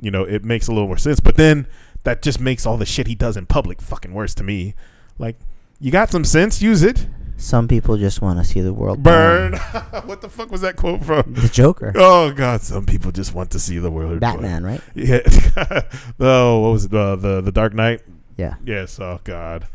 [0.00, 1.20] you know, it makes a little more sense.
[1.20, 1.66] But then
[2.04, 4.74] that just makes all the shit he does in public fucking worse to me.
[5.18, 5.36] Like,
[5.78, 7.06] you got some sense, use it.
[7.40, 9.54] Some people just want to see the world Burn.
[10.04, 11.34] what the fuck was that quote from?
[11.34, 12.60] The Joker, Oh God!
[12.60, 14.10] Some people just want to see the world.
[14.10, 14.20] burn.
[14.20, 14.80] Batman, right?
[14.94, 15.20] Yeah.
[16.20, 16.94] oh, what was it?
[16.94, 18.02] Uh, the the Dark Knight.
[18.36, 18.54] Yeah.
[18.64, 19.00] Yes.
[19.00, 19.66] Oh God.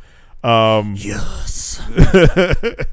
[0.43, 1.81] Um, Yes.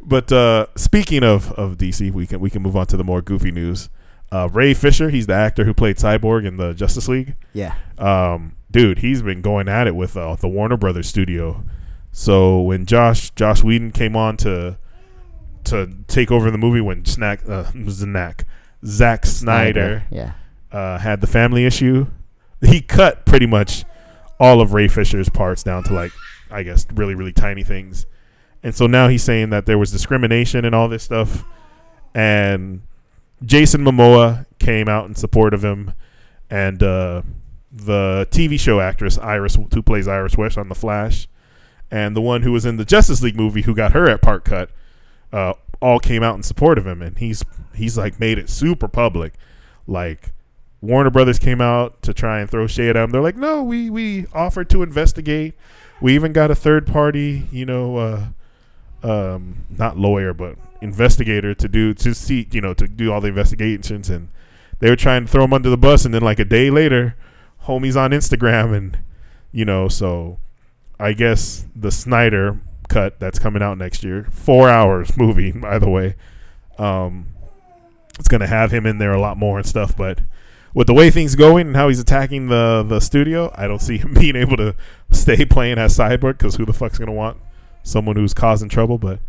[0.00, 3.22] but uh, speaking of, of DC, we can we can move on to the more
[3.22, 3.88] goofy news.
[4.30, 7.34] Uh, Ray Fisher, he's the actor who played Cyborg in the Justice League.
[7.52, 7.74] Yeah.
[7.98, 11.64] Um, dude, he's been going at it with uh, the Warner Brothers studio.
[12.12, 14.78] So when Josh Josh Whedon came on to
[15.64, 18.44] to take over the movie, when Snack uh, Snack
[18.84, 20.32] Zack Snyder Yeah.
[20.70, 22.06] uh, had the family issue,
[22.60, 23.84] he cut pretty much
[24.38, 26.12] all of Ray Fisher's parts down to like,
[26.50, 28.06] I guess, really, really tiny things.
[28.64, 31.44] And so now he's saying that there was discrimination and all this stuff.
[32.14, 32.82] And
[33.44, 35.92] Jason Momoa came out in support of him.
[36.50, 37.22] And uh,
[37.72, 41.26] the TV show actress, Iris, who plays Iris West on The Flash,
[41.92, 44.46] and the one who was in the Justice League movie who got her at part
[44.46, 44.70] cut,
[45.30, 47.02] uh, all came out in support of him.
[47.02, 49.34] And he's, he's like made it super public.
[49.86, 50.32] Like,
[50.80, 53.10] Warner Brothers came out to try and throw shade at him.
[53.10, 55.54] They're like, no, we we offered to investigate.
[56.00, 58.24] We even got a third party, you know, uh,
[59.04, 63.28] um, not lawyer but investigator to do to see, you know, to do all the
[63.28, 64.10] investigations.
[64.10, 64.28] And
[64.80, 66.04] they were trying to throw him under the bus.
[66.04, 67.14] And then like a day later,
[67.66, 68.98] homies on Instagram, and
[69.52, 70.40] you know, so
[70.98, 75.88] I guess the Snyder cut that's coming out next year, four hours movie, by the
[75.88, 76.14] way.
[76.78, 77.26] Um,
[78.18, 80.20] it's gonna have him in there a lot more and stuff, but
[80.74, 83.98] with the way things going and how he's attacking the the studio, I don't see
[84.02, 84.74] him being able to
[85.10, 87.38] stay playing as Cyborg because who the fuck's gonna want
[87.82, 88.98] someone who's causing trouble?
[88.98, 89.20] But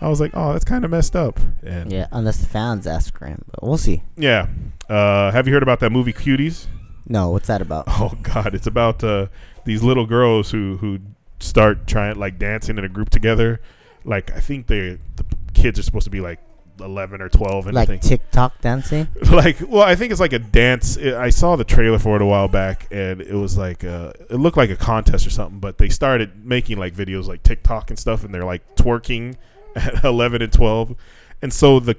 [0.00, 1.38] I was like, oh, that's kind of messed up.
[1.62, 2.06] And yeah, Yeah.
[2.12, 4.02] Unless the fans ask for him, but we'll see.
[4.16, 4.48] Yeah.
[4.88, 6.66] Uh, have you heard about that movie Cuties?
[7.08, 7.84] No, what's that about?
[7.88, 9.26] Oh God, it's about uh,
[9.64, 10.98] these little girls who who
[11.40, 13.60] start trying like dancing in a group together.
[14.04, 16.40] Like I think they the kids are supposed to be like
[16.80, 19.08] eleven or twelve, and like think TikTok dancing?
[19.30, 22.26] like well i think it's like a dance i saw the trailer for it a
[22.26, 25.78] while back and it was like uh, it looked like a contest or something but
[25.78, 29.36] they started making like videos like tiktok and stuff and they're like twerking
[29.76, 30.96] at 11 and 12
[31.42, 31.96] and so the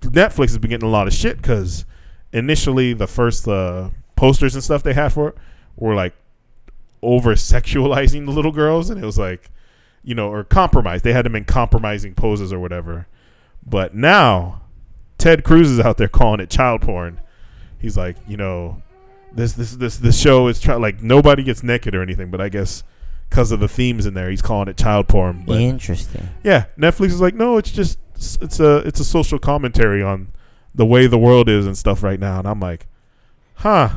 [0.00, 1.84] netflix has been getting a lot of shit because
[2.32, 5.36] initially the first uh, posters and stuff they had for it
[5.76, 6.14] were like
[7.04, 9.50] over sexualizing the little girls and it was like
[10.02, 13.06] you know or compromise they had them in compromising poses or whatever
[13.66, 14.60] but now
[15.18, 17.20] Ted Cruz is out there calling it child porn.
[17.78, 18.82] He's like, you know,
[19.32, 22.48] this this this this show is try- like nobody gets naked or anything, but I
[22.50, 22.82] guess
[23.30, 24.30] because of the themes in there.
[24.30, 25.44] He's calling it child porn.
[25.46, 26.28] But Interesting.
[26.42, 30.32] yeah, Netflix is like, no, it's just it's a it's a social commentary on
[30.74, 32.38] the way the world is and stuff right now.
[32.40, 32.86] And I'm like,
[33.54, 33.90] huh.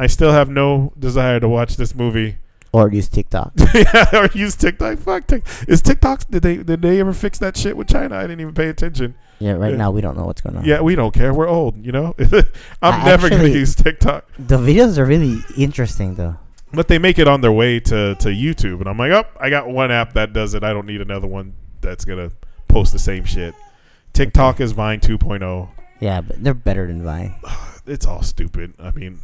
[0.00, 2.36] I still have no desire to watch this movie.
[2.72, 3.52] Or use TikTok.
[3.74, 4.98] yeah, or use TikTok.
[4.98, 5.68] Fuck TikTok.
[5.68, 6.26] Is TikTok?
[6.30, 8.16] Did they did they ever fix that shit with China?
[8.16, 9.14] I didn't even pay attention.
[9.40, 9.76] Yeah, right Yeah.
[9.76, 10.64] now we don't know what's going on.
[10.64, 11.34] Yeah, we don't care.
[11.34, 12.14] We're old, you know.
[12.80, 14.26] I'm I never gonna use TikTok.
[14.38, 16.36] The videos are really interesting though.
[16.72, 19.50] But they make it on their way to, to YouTube, and I'm like, oh, I
[19.50, 20.64] got one app that does it.
[20.64, 22.30] I don't need another one that's gonna
[22.68, 23.54] post the same shit.
[24.14, 25.68] TikTok is Vine 2.0.
[26.00, 27.34] Yeah, but they're better than Vine.
[27.90, 28.74] It's all stupid.
[28.78, 29.18] I mean,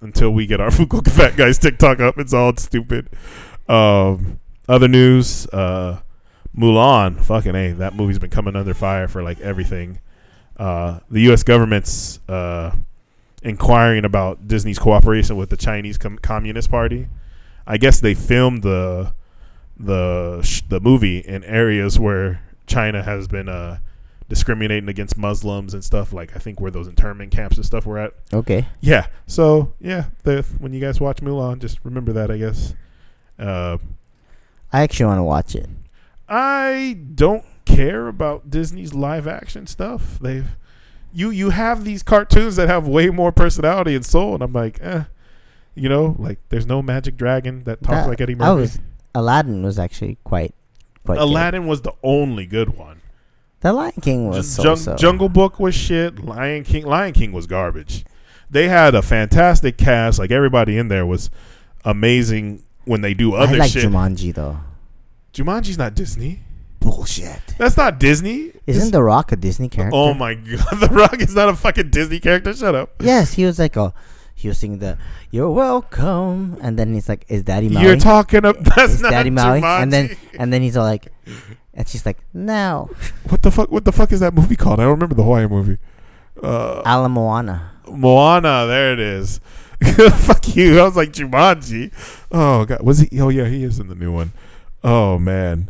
[0.00, 3.08] until we get our Fukuoka Fat Guys TikTok up, it's all stupid.
[3.68, 6.00] Um, other news, uh,
[6.56, 9.98] Mulan, fucking a, that movie's been coming under fire for like everything.
[10.56, 11.42] Uh, the U.S.
[11.42, 12.76] government's uh,
[13.42, 17.08] inquiring about Disney's cooperation with the Chinese Com- Communist Party.
[17.66, 19.14] I guess they filmed the
[19.76, 23.78] the sh- the movie in areas where China has been uh,
[24.32, 26.10] discriminating against Muslims and stuff.
[26.10, 28.14] Like I think where those internment camps and stuff were at.
[28.32, 28.66] Okay.
[28.80, 29.08] Yeah.
[29.26, 32.30] So yeah, the, when you guys watch Mulan, just remember that.
[32.30, 32.74] I guess.
[33.38, 33.76] Uh,
[34.72, 35.68] I actually want to watch it.
[36.30, 40.18] I don't care about Disney's live action stuff.
[40.18, 40.48] They've
[41.12, 44.78] you you have these cartoons that have way more personality and soul, and I'm like,
[44.80, 45.04] eh,
[45.74, 48.60] you know, like there's no magic dragon that talks That- like Eddie I Murphy.
[48.62, 48.80] was
[49.14, 50.54] Aladdin was actually quite
[51.04, 51.22] quite good.
[51.24, 53.01] Aladdin was the only good one.
[53.62, 54.96] The Lion King was Jung- so.
[54.96, 56.24] Jungle Book was shit.
[56.24, 58.04] Lion King Lion King was garbage.
[58.50, 60.18] They had a fantastic cast.
[60.18, 61.30] Like everybody in there was
[61.84, 63.84] amazing when they do other I like shit.
[63.84, 64.58] Jumanji though.
[65.32, 66.40] Jumanji's not Disney.
[66.80, 67.54] Bullshit.
[67.58, 68.52] That's not Disney.
[68.66, 69.96] Isn't The Rock a Disney character?
[69.96, 72.52] Oh my god, The Rock is not a fucking Disney character.
[72.52, 72.90] Shut up.
[73.00, 73.94] Yes, he was like a.
[74.42, 74.98] He was singing the
[75.30, 79.10] "You're welcome," and then he's like, "Is Daddy Maui?" You're talking about that's Is not
[79.12, 79.60] Daddy Maui?
[79.60, 79.82] Jumanji.
[79.82, 81.08] And then and then he's all like,
[81.74, 82.90] and she's like, "No,
[83.28, 83.70] what the fuck?
[83.70, 84.80] What the fuck is that movie called?
[84.80, 85.78] I don't remember the Hawaiian movie.
[86.42, 88.66] Uh, Ala Moana." Moana.
[88.66, 89.40] There it is.
[90.14, 90.80] fuck you.
[90.80, 91.92] I was like Jumanji.
[92.30, 93.20] Oh god, was he?
[93.20, 94.32] Oh yeah, he is in the new one.
[94.82, 95.68] Oh man,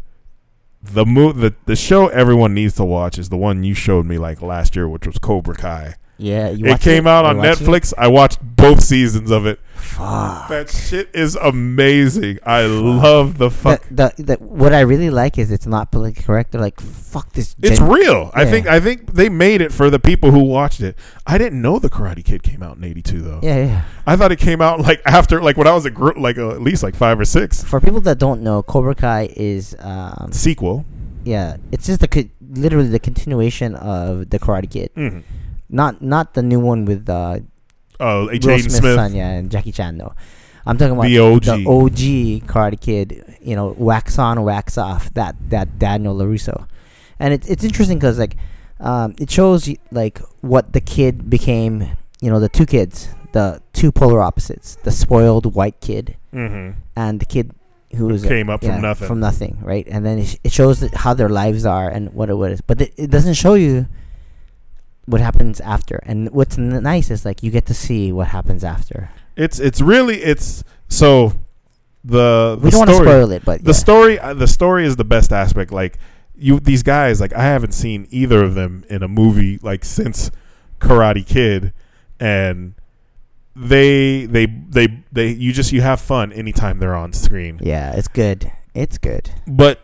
[0.83, 4.19] the mo- the the show everyone needs to watch is the one you showed me
[4.19, 5.95] like last year, which was Cobra Kai.
[6.19, 7.69] Yeah, you it came out on watching it?
[7.69, 7.93] Netflix.
[7.97, 9.59] I watched both seasons of it.
[9.75, 10.49] Fuck.
[10.49, 12.39] That shit is amazing.
[12.45, 13.83] I love the fuck.
[13.91, 16.53] The, the, the, what I really like is it's not politically correct.
[16.53, 17.57] They're like, fuck this.
[17.61, 18.31] It's gen- real.
[18.33, 20.97] I think I think they made it for the people who watched it.
[21.27, 23.41] I didn't know the Karate Kid came out in '82 though.
[23.43, 23.85] Yeah, yeah.
[24.07, 26.51] I thought it came out like after like when I was a group like uh,
[26.51, 27.63] at least like five or six.
[27.65, 30.85] For people that don't know, Cobra Kai is, um, Sequel.
[31.25, 34.91] yeah, it's just the literally the continuation of the Karate Kid.
[34.95, 35.23] Mm.
[35.73, 37.41] Not not the new one with uh,
[37.99, 38.95] Oh, Will Jaden Smith's Smith.
[38.95, 39.97] son, yeah, and Jackie Chan.
[39.97, 40.13] No,
[40.67, 41.43] I'm talking about The OG.
[41.45, 43.37] the OG Karate Kid.
[43.41, 45.13] You know, wax on, wax off.
[45.15, 46.67] That that Daniel LaRusso,
[47.19, 48.37] and it's it's interesting because like,
[48.81, 51.97] um, it shows you like what the kid became.
[52.21, 56.79] You know, the two kids, the two polar opposites, the spoiled white kid Mm-hmm.
[56.97, 57.51] and the kid
[57.97, 59.07] who was Came up from nothing.
[59.09, 59.87] from nothing, right?
[59.91, 62.61] And then it, sh- it shows that how their lives are and what it was,
[62.63, 63.87] but it, it doesn't show you
[65.07, 66.01] what happens after.
[66.05, 69.11] And what's nice is like you get to see what happens after.
[69.37, 71.33] It's it's really it's so
[72.05, 73.77] the We don't want to story spoil it, but the yeah.
[73.77, 75.73] story uh, the story is the best aspect.
[75.73, 75.99] Like
[76.37, 80.31] you these guys like I haven't seen either of them in a movie like since
[80.81, 81.73] Karate Kid,
[82.21, 82.75] and
[83.55, 87.59] they they they they you just you have fun anytime they're on screen.
[87.63, 88.51] yeah, it's good.
[88.75, 89.31] It's good.
[89.47, 89.81] But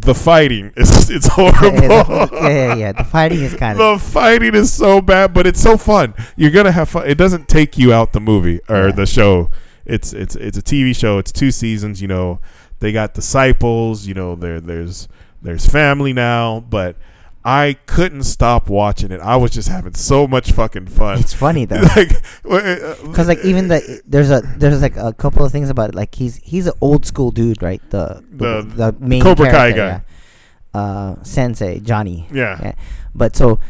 [0.00, 2.36] the fighting is it's yeah, horrible.
[2.36, 2.92] yeah, yeah, yeah.
[2.92, 6.14] The fighting is kind of the fighting is so bad, but it's so fun.
[6.36, 7.06] You're gonna have fun.
[7.06, 8.92] It doesn't take you out the movie or Yeah.
[8.92, 9.50] the show.
[9.84, 11.18] It's it's it's a TV show.
[11.18, 12.02] It's two seasons.
[12.02, 12.40] You know,
[12.80, 14.06] they got disciples.
[14.06, 15.08] You know, there there's
[15.42, 16.96] there's family now, but
[17.46, 19.20] I couldn't stop watching it.
[19.20, 21.18] I was just having so much fucking fun.
[21.18, 21.76] it's funny though.
[21.96, 22.12] like,
[22.48, 25.94] uh, Because like even the there's a there's like a couple of things about it.
[25.94, 27.82] Like he's he's an old school dude, right?
[27.90, 30.00] The the, The the main Cobra Kai guy, yeah.
[30.72, 32.26] Uh, Sensei Johnny.
[32.32, 32.58] yeah.
[32.62, 32.74] Yeah.
[33.14, 33.60] But so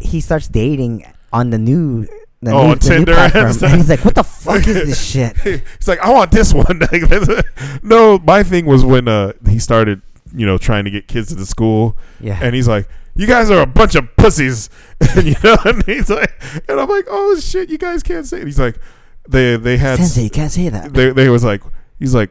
[0.00, 2.06] he starts dating on the new
[2.42, 4.74] the Oh, new, on the new Tinder and and he's like, "What the fuck is
[4.74, 6.82] this shit?" He's like, I want this one.
[7.82, 10.02] no, my thing was when uh, he started,
[10.34, 13.50] you know, trying to get kids to the school, Yeah, and he's like, "You guys
[13.50, 14.68] are a bunch of pussies,"
[15.16, 16.32] and you know, and he's like,
[16.68, 18.46] and I'm like, "Oh shit, you guys can't say." It.
[18.46, 18.78] He's like,
[19.28, 20.92] they they had Sensei, you can't say that.
[20.92, 21.62] they they was like,
[21.98, 22.30] he's like,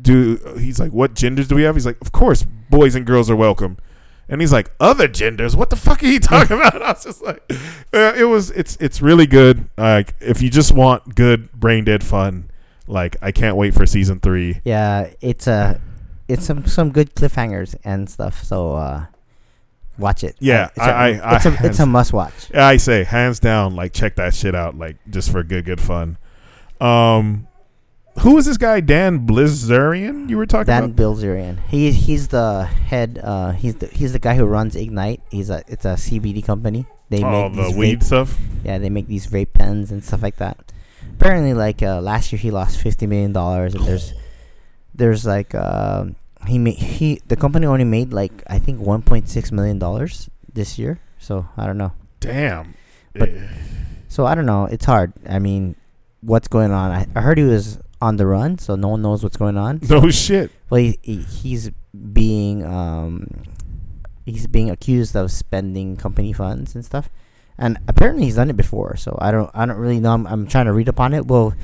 [0.00, 1.76] do he's like, what genders do we have?
[1.76, 3.76] He's like, of course, boys and girls are welcome.
[4.28, 5.54] And he's like, other genders?
[5.54, 6.80] What the fuck are you talking about?
[6.80, 7.42] I was just like,
[7.92, 9.68] uh, it was, it's, it's really good.
[9.76, 12.50] Like, if you just want good brain dead fun,
[12.86, 14.60] Like I can't wait for season three.
[14.64, 15.78] Yeah, it's a
[16.28, 18.42] it's some some good cliffhangers and stuff.
[18.44, 19.06] So uh,
[19.98, 20.36] watch it.
[20.40, 22.52] Yeah, it's a- I- I- it's I- a it's a must watch.
[22.54, 26.18] I say hands down, like check that shit out, like just for good good fun.
[26.80, 27.46] Um,
[28.20, 30.96] who is this guy Dan Blizzarian you were talking Dan about?
[30.96, 31.58] Bilzerian.
[31.68, 33.20] He he's the head.
[33.22, 35.20] Uh, he's the he's the guy who runs Ignite.
[35.30, 36.86] He's a it's a CBD company.
[37.10, 38.38] They Oh, make the these weed vape, stuff.
[38.64, 40.72] yeah they make these vape pens and stuff like that.
[41.18, 44.14] Apparently, like uh, last year he lost fifty million dollars, and there's
[44.94, 46.04] there's like uh,
[46.46, 50.28] he made he the company only made like I think one point six million dollars
[50.52, 51.00] this year.
[51.18, 51.92] So I don't know.
[52.20, 52.74] Damn.
[53.14, 53.48] But- Eh.
[54.08, 54.66] So I don't know.
[54.66, 55.12] It's hard.
[55.28, 55.74] I mean,
[56.20, 56.92] what's going on?
[56.92, 59.80] I, I heard he was on the run, so no one knows what's going on.
[59.90, 60.52] no shit.
[60.70, 61.70] Well, he, he, he's
[62.12, 63.26] being um,
[64.24, 67.08] he's being accused of spending company funds and stuff,
[67.58, 68.94] and apparently he's done it before.
[68.96, 70.12] So I don't I don't really know.
[70.12, 71.26] I'm, I'm trying to read upon it.
[71.26, 71.54] Well,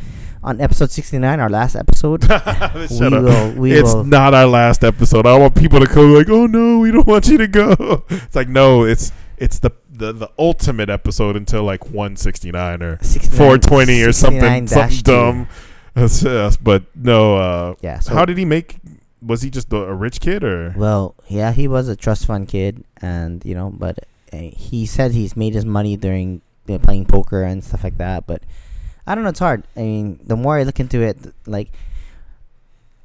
[0.42, 3.12] on episode 69, our last episode, we up.
[3.12, 5.26] will we it's will not our last episode.
[5.26, 8.36] I want people to come like, "Oh no, we don't want you to go." It's
[8.36, 14.02] like, no, it's it's the the, the ultimate episode until like 169 or 69 420
[14.02, 15.48] or something something dumb.
[16.62, 17.98] But no, uh, Yeah.
[17.98, 18.78] So how did he make?
[19.22, 20.72] Was he just a, rich kid or?
[20.74, 23.98] Well, yeah, he was a trust fund kid, and you know, but
[24.32, 27.98] uh, he said he's made his money during you know, playing poker and stuff like
[27.98, 28.26] that.
[28.26, 28.42] But
[29.06, 29.64] I don't know, it's hard.
[29.76, 31.70] I mean, the more I look into it, like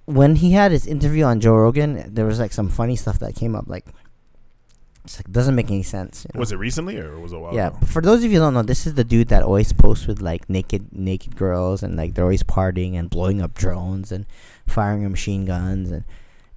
[0.05, 3.35] when he had his interview on Joe Rogan, there was like some funny stuff that
[3.35, 3.65] came up.
[3.67, 3.85] Like,
[5.03, 6.25] it's like doesn't make any sense.
[6.25, 6.39] you know?
[6.39, 7.77] Was it recently or was it a while Yeah, ago?
[7.85, 10.21] for those of you who don't know, this is the dude that always posts with
[10.21, 14.25] like naked naked girls and like they're always partying and blowing up drones and
[14.67, 16.03] firing machine guns and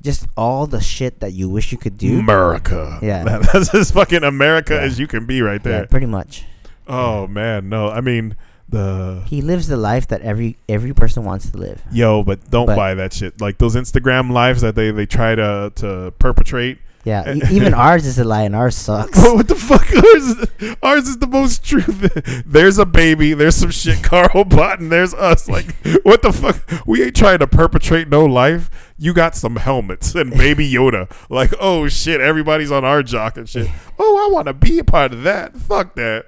[0.01, 2.19] just all the shit that you wish you could do.
[2.21, 2.99] America.
[3.03, 3.25] Yeah.
[3.25, 4.81] That- that's as fucking America Yeah.
[4.81, 5.87] as you can be right Yeah, there.
[5.87, 6.45] pretty much.
[6.87, 7.89] Oh man, no.
[7.91, 8.35] I mean
[8.69, 11.83] the He lives the life that every every person wants to live.
[11.93, 13.41] yo, but don't But- buy that shit.
[13.41, 16.79] Like those Instagram lives that they they try to to perpetrate.
[17.05, 19.17] Yeah, e- even ours is a lie and ours sucks.
[19.23, 19.87] what the fuck?
[19.95, 22.43] Ours is, ours is the most truth.
[22.47, 23.33] There's a baby.
[23.35, 25.49] There's some shit Carl and there's us.
[25.49, 26.61] Like, what the fuck?
[26.87, 28.88] We ain't trying to perpetrate no life.
[29.01, 31.09] You got some helmets and Baby Yoda.
[31.31, 33.69] Like, oh shit, everybody's on our jock and shit.
[33.97, 35.57] Oh, I want to be a part of that.
[35.57, 36.27] Fuck that.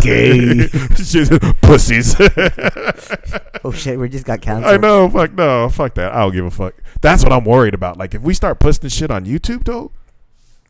[0.02, 0.68] Gay.
[1.62, 2.14] Pussies.
[3.64, 4.72] oh shit, we just got canceled.
[4.72, 5.08] I know.
[5.10, 5.68] Fuck no.
[5.68, 6.12] Fuck that.
[6.12, 6.74] I don't give a fuck.
[7.00, 7.96] That's what I'm worried about.
[7.98, 9.90] Like, if we start posting shit on YouTube, though,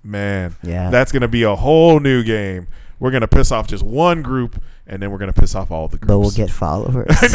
[0.02, 0.88] man, Yeah.
[0.90, 2.68] that's gonna be a whole new game.
[2.98, 5.98] We're gonna piss off just one group, and then we're gonna piss off all the
[5.98, 6.08] groups.
[6.08, 7.06] but we'll get followers.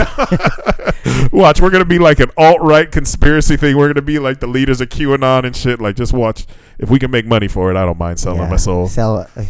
[1.32, 3.78] watch, we're gonna be like an alt right conspiracy thing.
[3.78, 5.80] We're gonna be like the leaders of QAnon and shit.
[5.80, 6.46] Like, just watch.
[6.80, 8.50] If we can make money for it, I don't mind selling Yeah.
[8.50, 8.88] my soul.
[8.88, 9.18] Sell.
[9.36, 9.44] uh,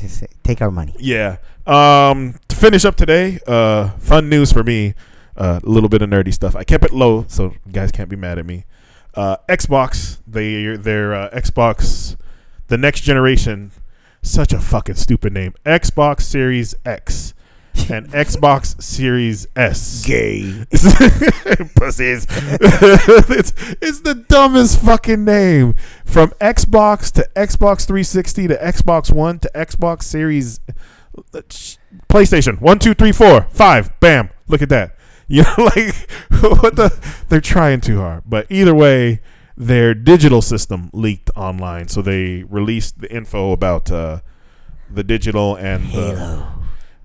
[0.44, 0.94] Take our money.
[1.00, 1.38] Yeah.
[1.66, 4.96] Um, to finish up today, uh, fun news for me.
[5.38, 6.56] Uh, a little bit of nerdy stuff.
[6.56, 8.66] I kept it low, so you guys can't be mad at me.
[9.16, 12.16] Uh, Xbox, they their uh, Xbox,
[12.68, 13.72] the next generation,
[14.22, 15.54] such a fucking stupid name.
[15.66, 17.34] Xbox Series X
[17.90, 20.06] and Xbox Series S.
[20.06, 20.66] Gay.
[21.76, 22.28] Pussies.
[22.30, 25.74] it's it's the dumbest fucking name.
[26.06, 30.60] From Xbox to Xbox 360 to Xbox One to Xbox Series
[32.10, 32.62] PlayStation.
[32.62, 34.00] One, two, three, four, five.
[34.00, 34.30] Bam.
[34.48, 34.96] Look at that.
[35.28, 35.96] You know, like
[36.62, 36.98] what the
[37.30, 38.24] they're trying too hard.
[38.26, 39.22] But either way,
[39.58, 41.88] their digital system leaked online.
[41.88, 44.22] So they released the info about uh,
[44.94, 46.46] the digital and the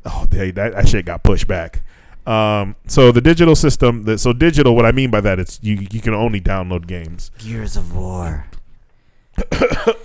[0.05, 1.82] oh they, that, that shit got pushed back
[2.26, 5.86] um, so the digital system the, so digital what i mean by that it's you
[5.90, 8.47] you can only download games Gears of War.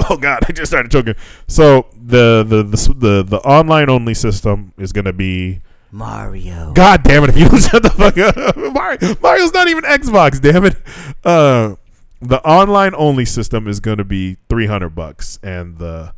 [0.10, 1.16] oh god i just started choking
[1.48, 5.62] so the the the, the, the online only system is going to be
[5.94, 6.72] Mario.
[6.74, 10.40] god damn it if you don't shut the fuck up Mario, mario's not even xbox
[10.42, 10.76] damn it
[11.24, 11.76] uh
[12.22, 16.14] the online only system is going to be 300 bucks and the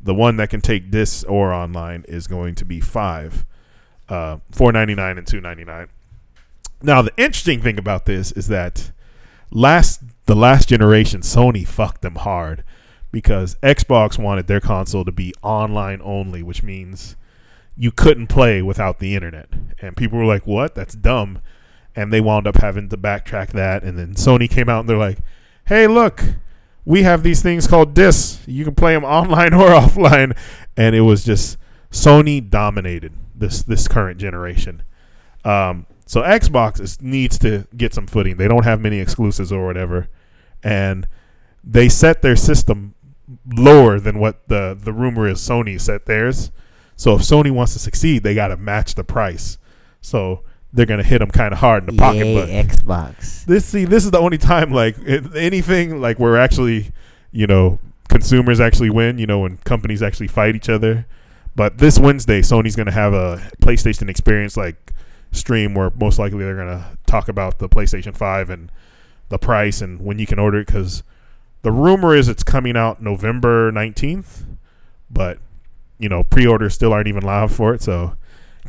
[0.00, 3.44] the one that can take this or online is going to be five
[4.08, 5.88] uh 499 and 299
[6.82, 8.90] now the interesting thing about this is that
[9.50, 12.64] last the last generation sony fucked them hard
[13.12, 17.16] because xbox wanted their console to be online only which means
[17.76, 19.48] you couldn't play without the internet.
[19.80, 20.74] And people were like what?
[20.74, 21.40] That's dumb.
[21.94, 23.82] And they wound up having to backtrack that.
[23.82, 25.18] And then sony came out and they're like
[25.66, 26.22] hey look
[26.86, 28.40] we have these things called discs.
[28.46, 30.38] You can play them online or offline.
[30.76, 31.58] And it was just
[31.90, 34.82] sony dominated this this current generation.
[35.44, 38.36] Um, so xbox is, needs to get some footing.
[38.36, 40.08] They don't have many exclusives or whatever.
[40.62, 41.08] And
[41.62, 42.94] they set their system
[43.52, 46.52] lower than what the the rumor is sony set theirs.
[46.94, 49.58] So if sony wants to succeed they got to match the price.
[50.00, 50.44] So
[50.76, 52.24] they're gonna hit them kind of hard in the pocket.
[52.26, 53.44] Yay, But Xbox.
[53.46, 54.96] this see this is the only time like
[55.34, 56.92] anything like where actually
[57.32, 61.04] you know consumers actually win you know when companies actually fight each other
[61.56, 64.92] but this wednesday sony's going to have a playstation experience like
[65.32, 68.70] stream where most likely they're going to talk about the playstation 5 and
[69.28, 71.02] the price and when you can order it because
[71.62, 74.44] the rumor is it's coming out november 19th
[75.10, 75.38] but
[75.98, 78.16] you know pre-orders still aren't even live for it so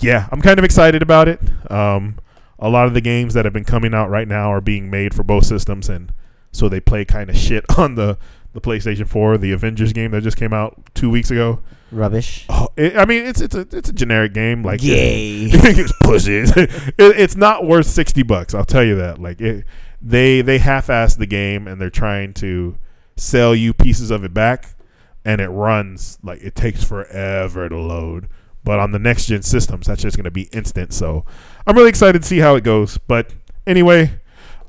[0.01, 1.39] yeah i'm kind of excited about it.
[1.71, 2.17] Um,
[2.59, 5.13] a lot of the games that have been coming out right now are being made
[5.13, 6.13] for both systems and
[6.51, 8.17] so they play kind of shit on the
[8.53, 11.61] the PlayStation 4 the Avengers game that just came out 2 weeks ago.
[11.91, 12.45] Rubbish.
[12.49, 15.43] oh, it, I mean it's it's a it's a generic game like Yay.
[15.51, 19.19] it's pussies it, it's not worth 60 bucks I'll tell you that.
[19.19, 19.65] Like it
[20.01, 22.77] they they half-ass the game and they're trying to
[23.15, 24.75] sell you pieces of it back
[25.23, 28.27] and it runs like it takes forever to load
[28.68, 30.91] but on the next gen systems that's just going to be instant.
[30.93, 31.24] So
[31.65, 32.97] i'm really excited to see how it goes.
[32.97, 33.34] But
[33.65, 34.20] anyway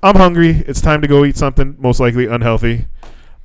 [0.04, 0.62] i'm hungry.
[0.68, 2.86] It's time to go eat something most likely unhealthy.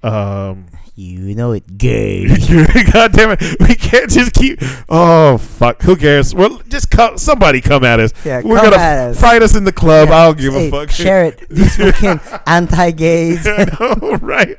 [0.04, 1.78] Um You know it.
[1.80, 2.28] Gay.
[2.94, 7.62] god damn it we can't just keep oh fuck who cares well just come somebody
[7.62, 9.20] come at us Yeah, we're gonna us.
[9.20, 11.50] fight us in the club Yeah, i'll give hey, a fuck Share it.
[11.50, 13.46] These fucking anti-gays.
[13.80, 14.56] Know, right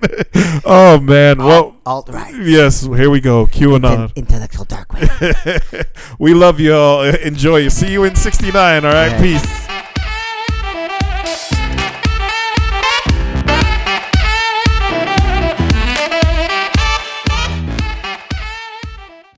[0.65, 2.35] oh man well Alt right.
[2.35, 5.87] yes here we go qanon intellectual dark web.
[6.19, 9.21] we love you all enjoy you see you in 69 all right Yeah.
[9.23, 9.67] peace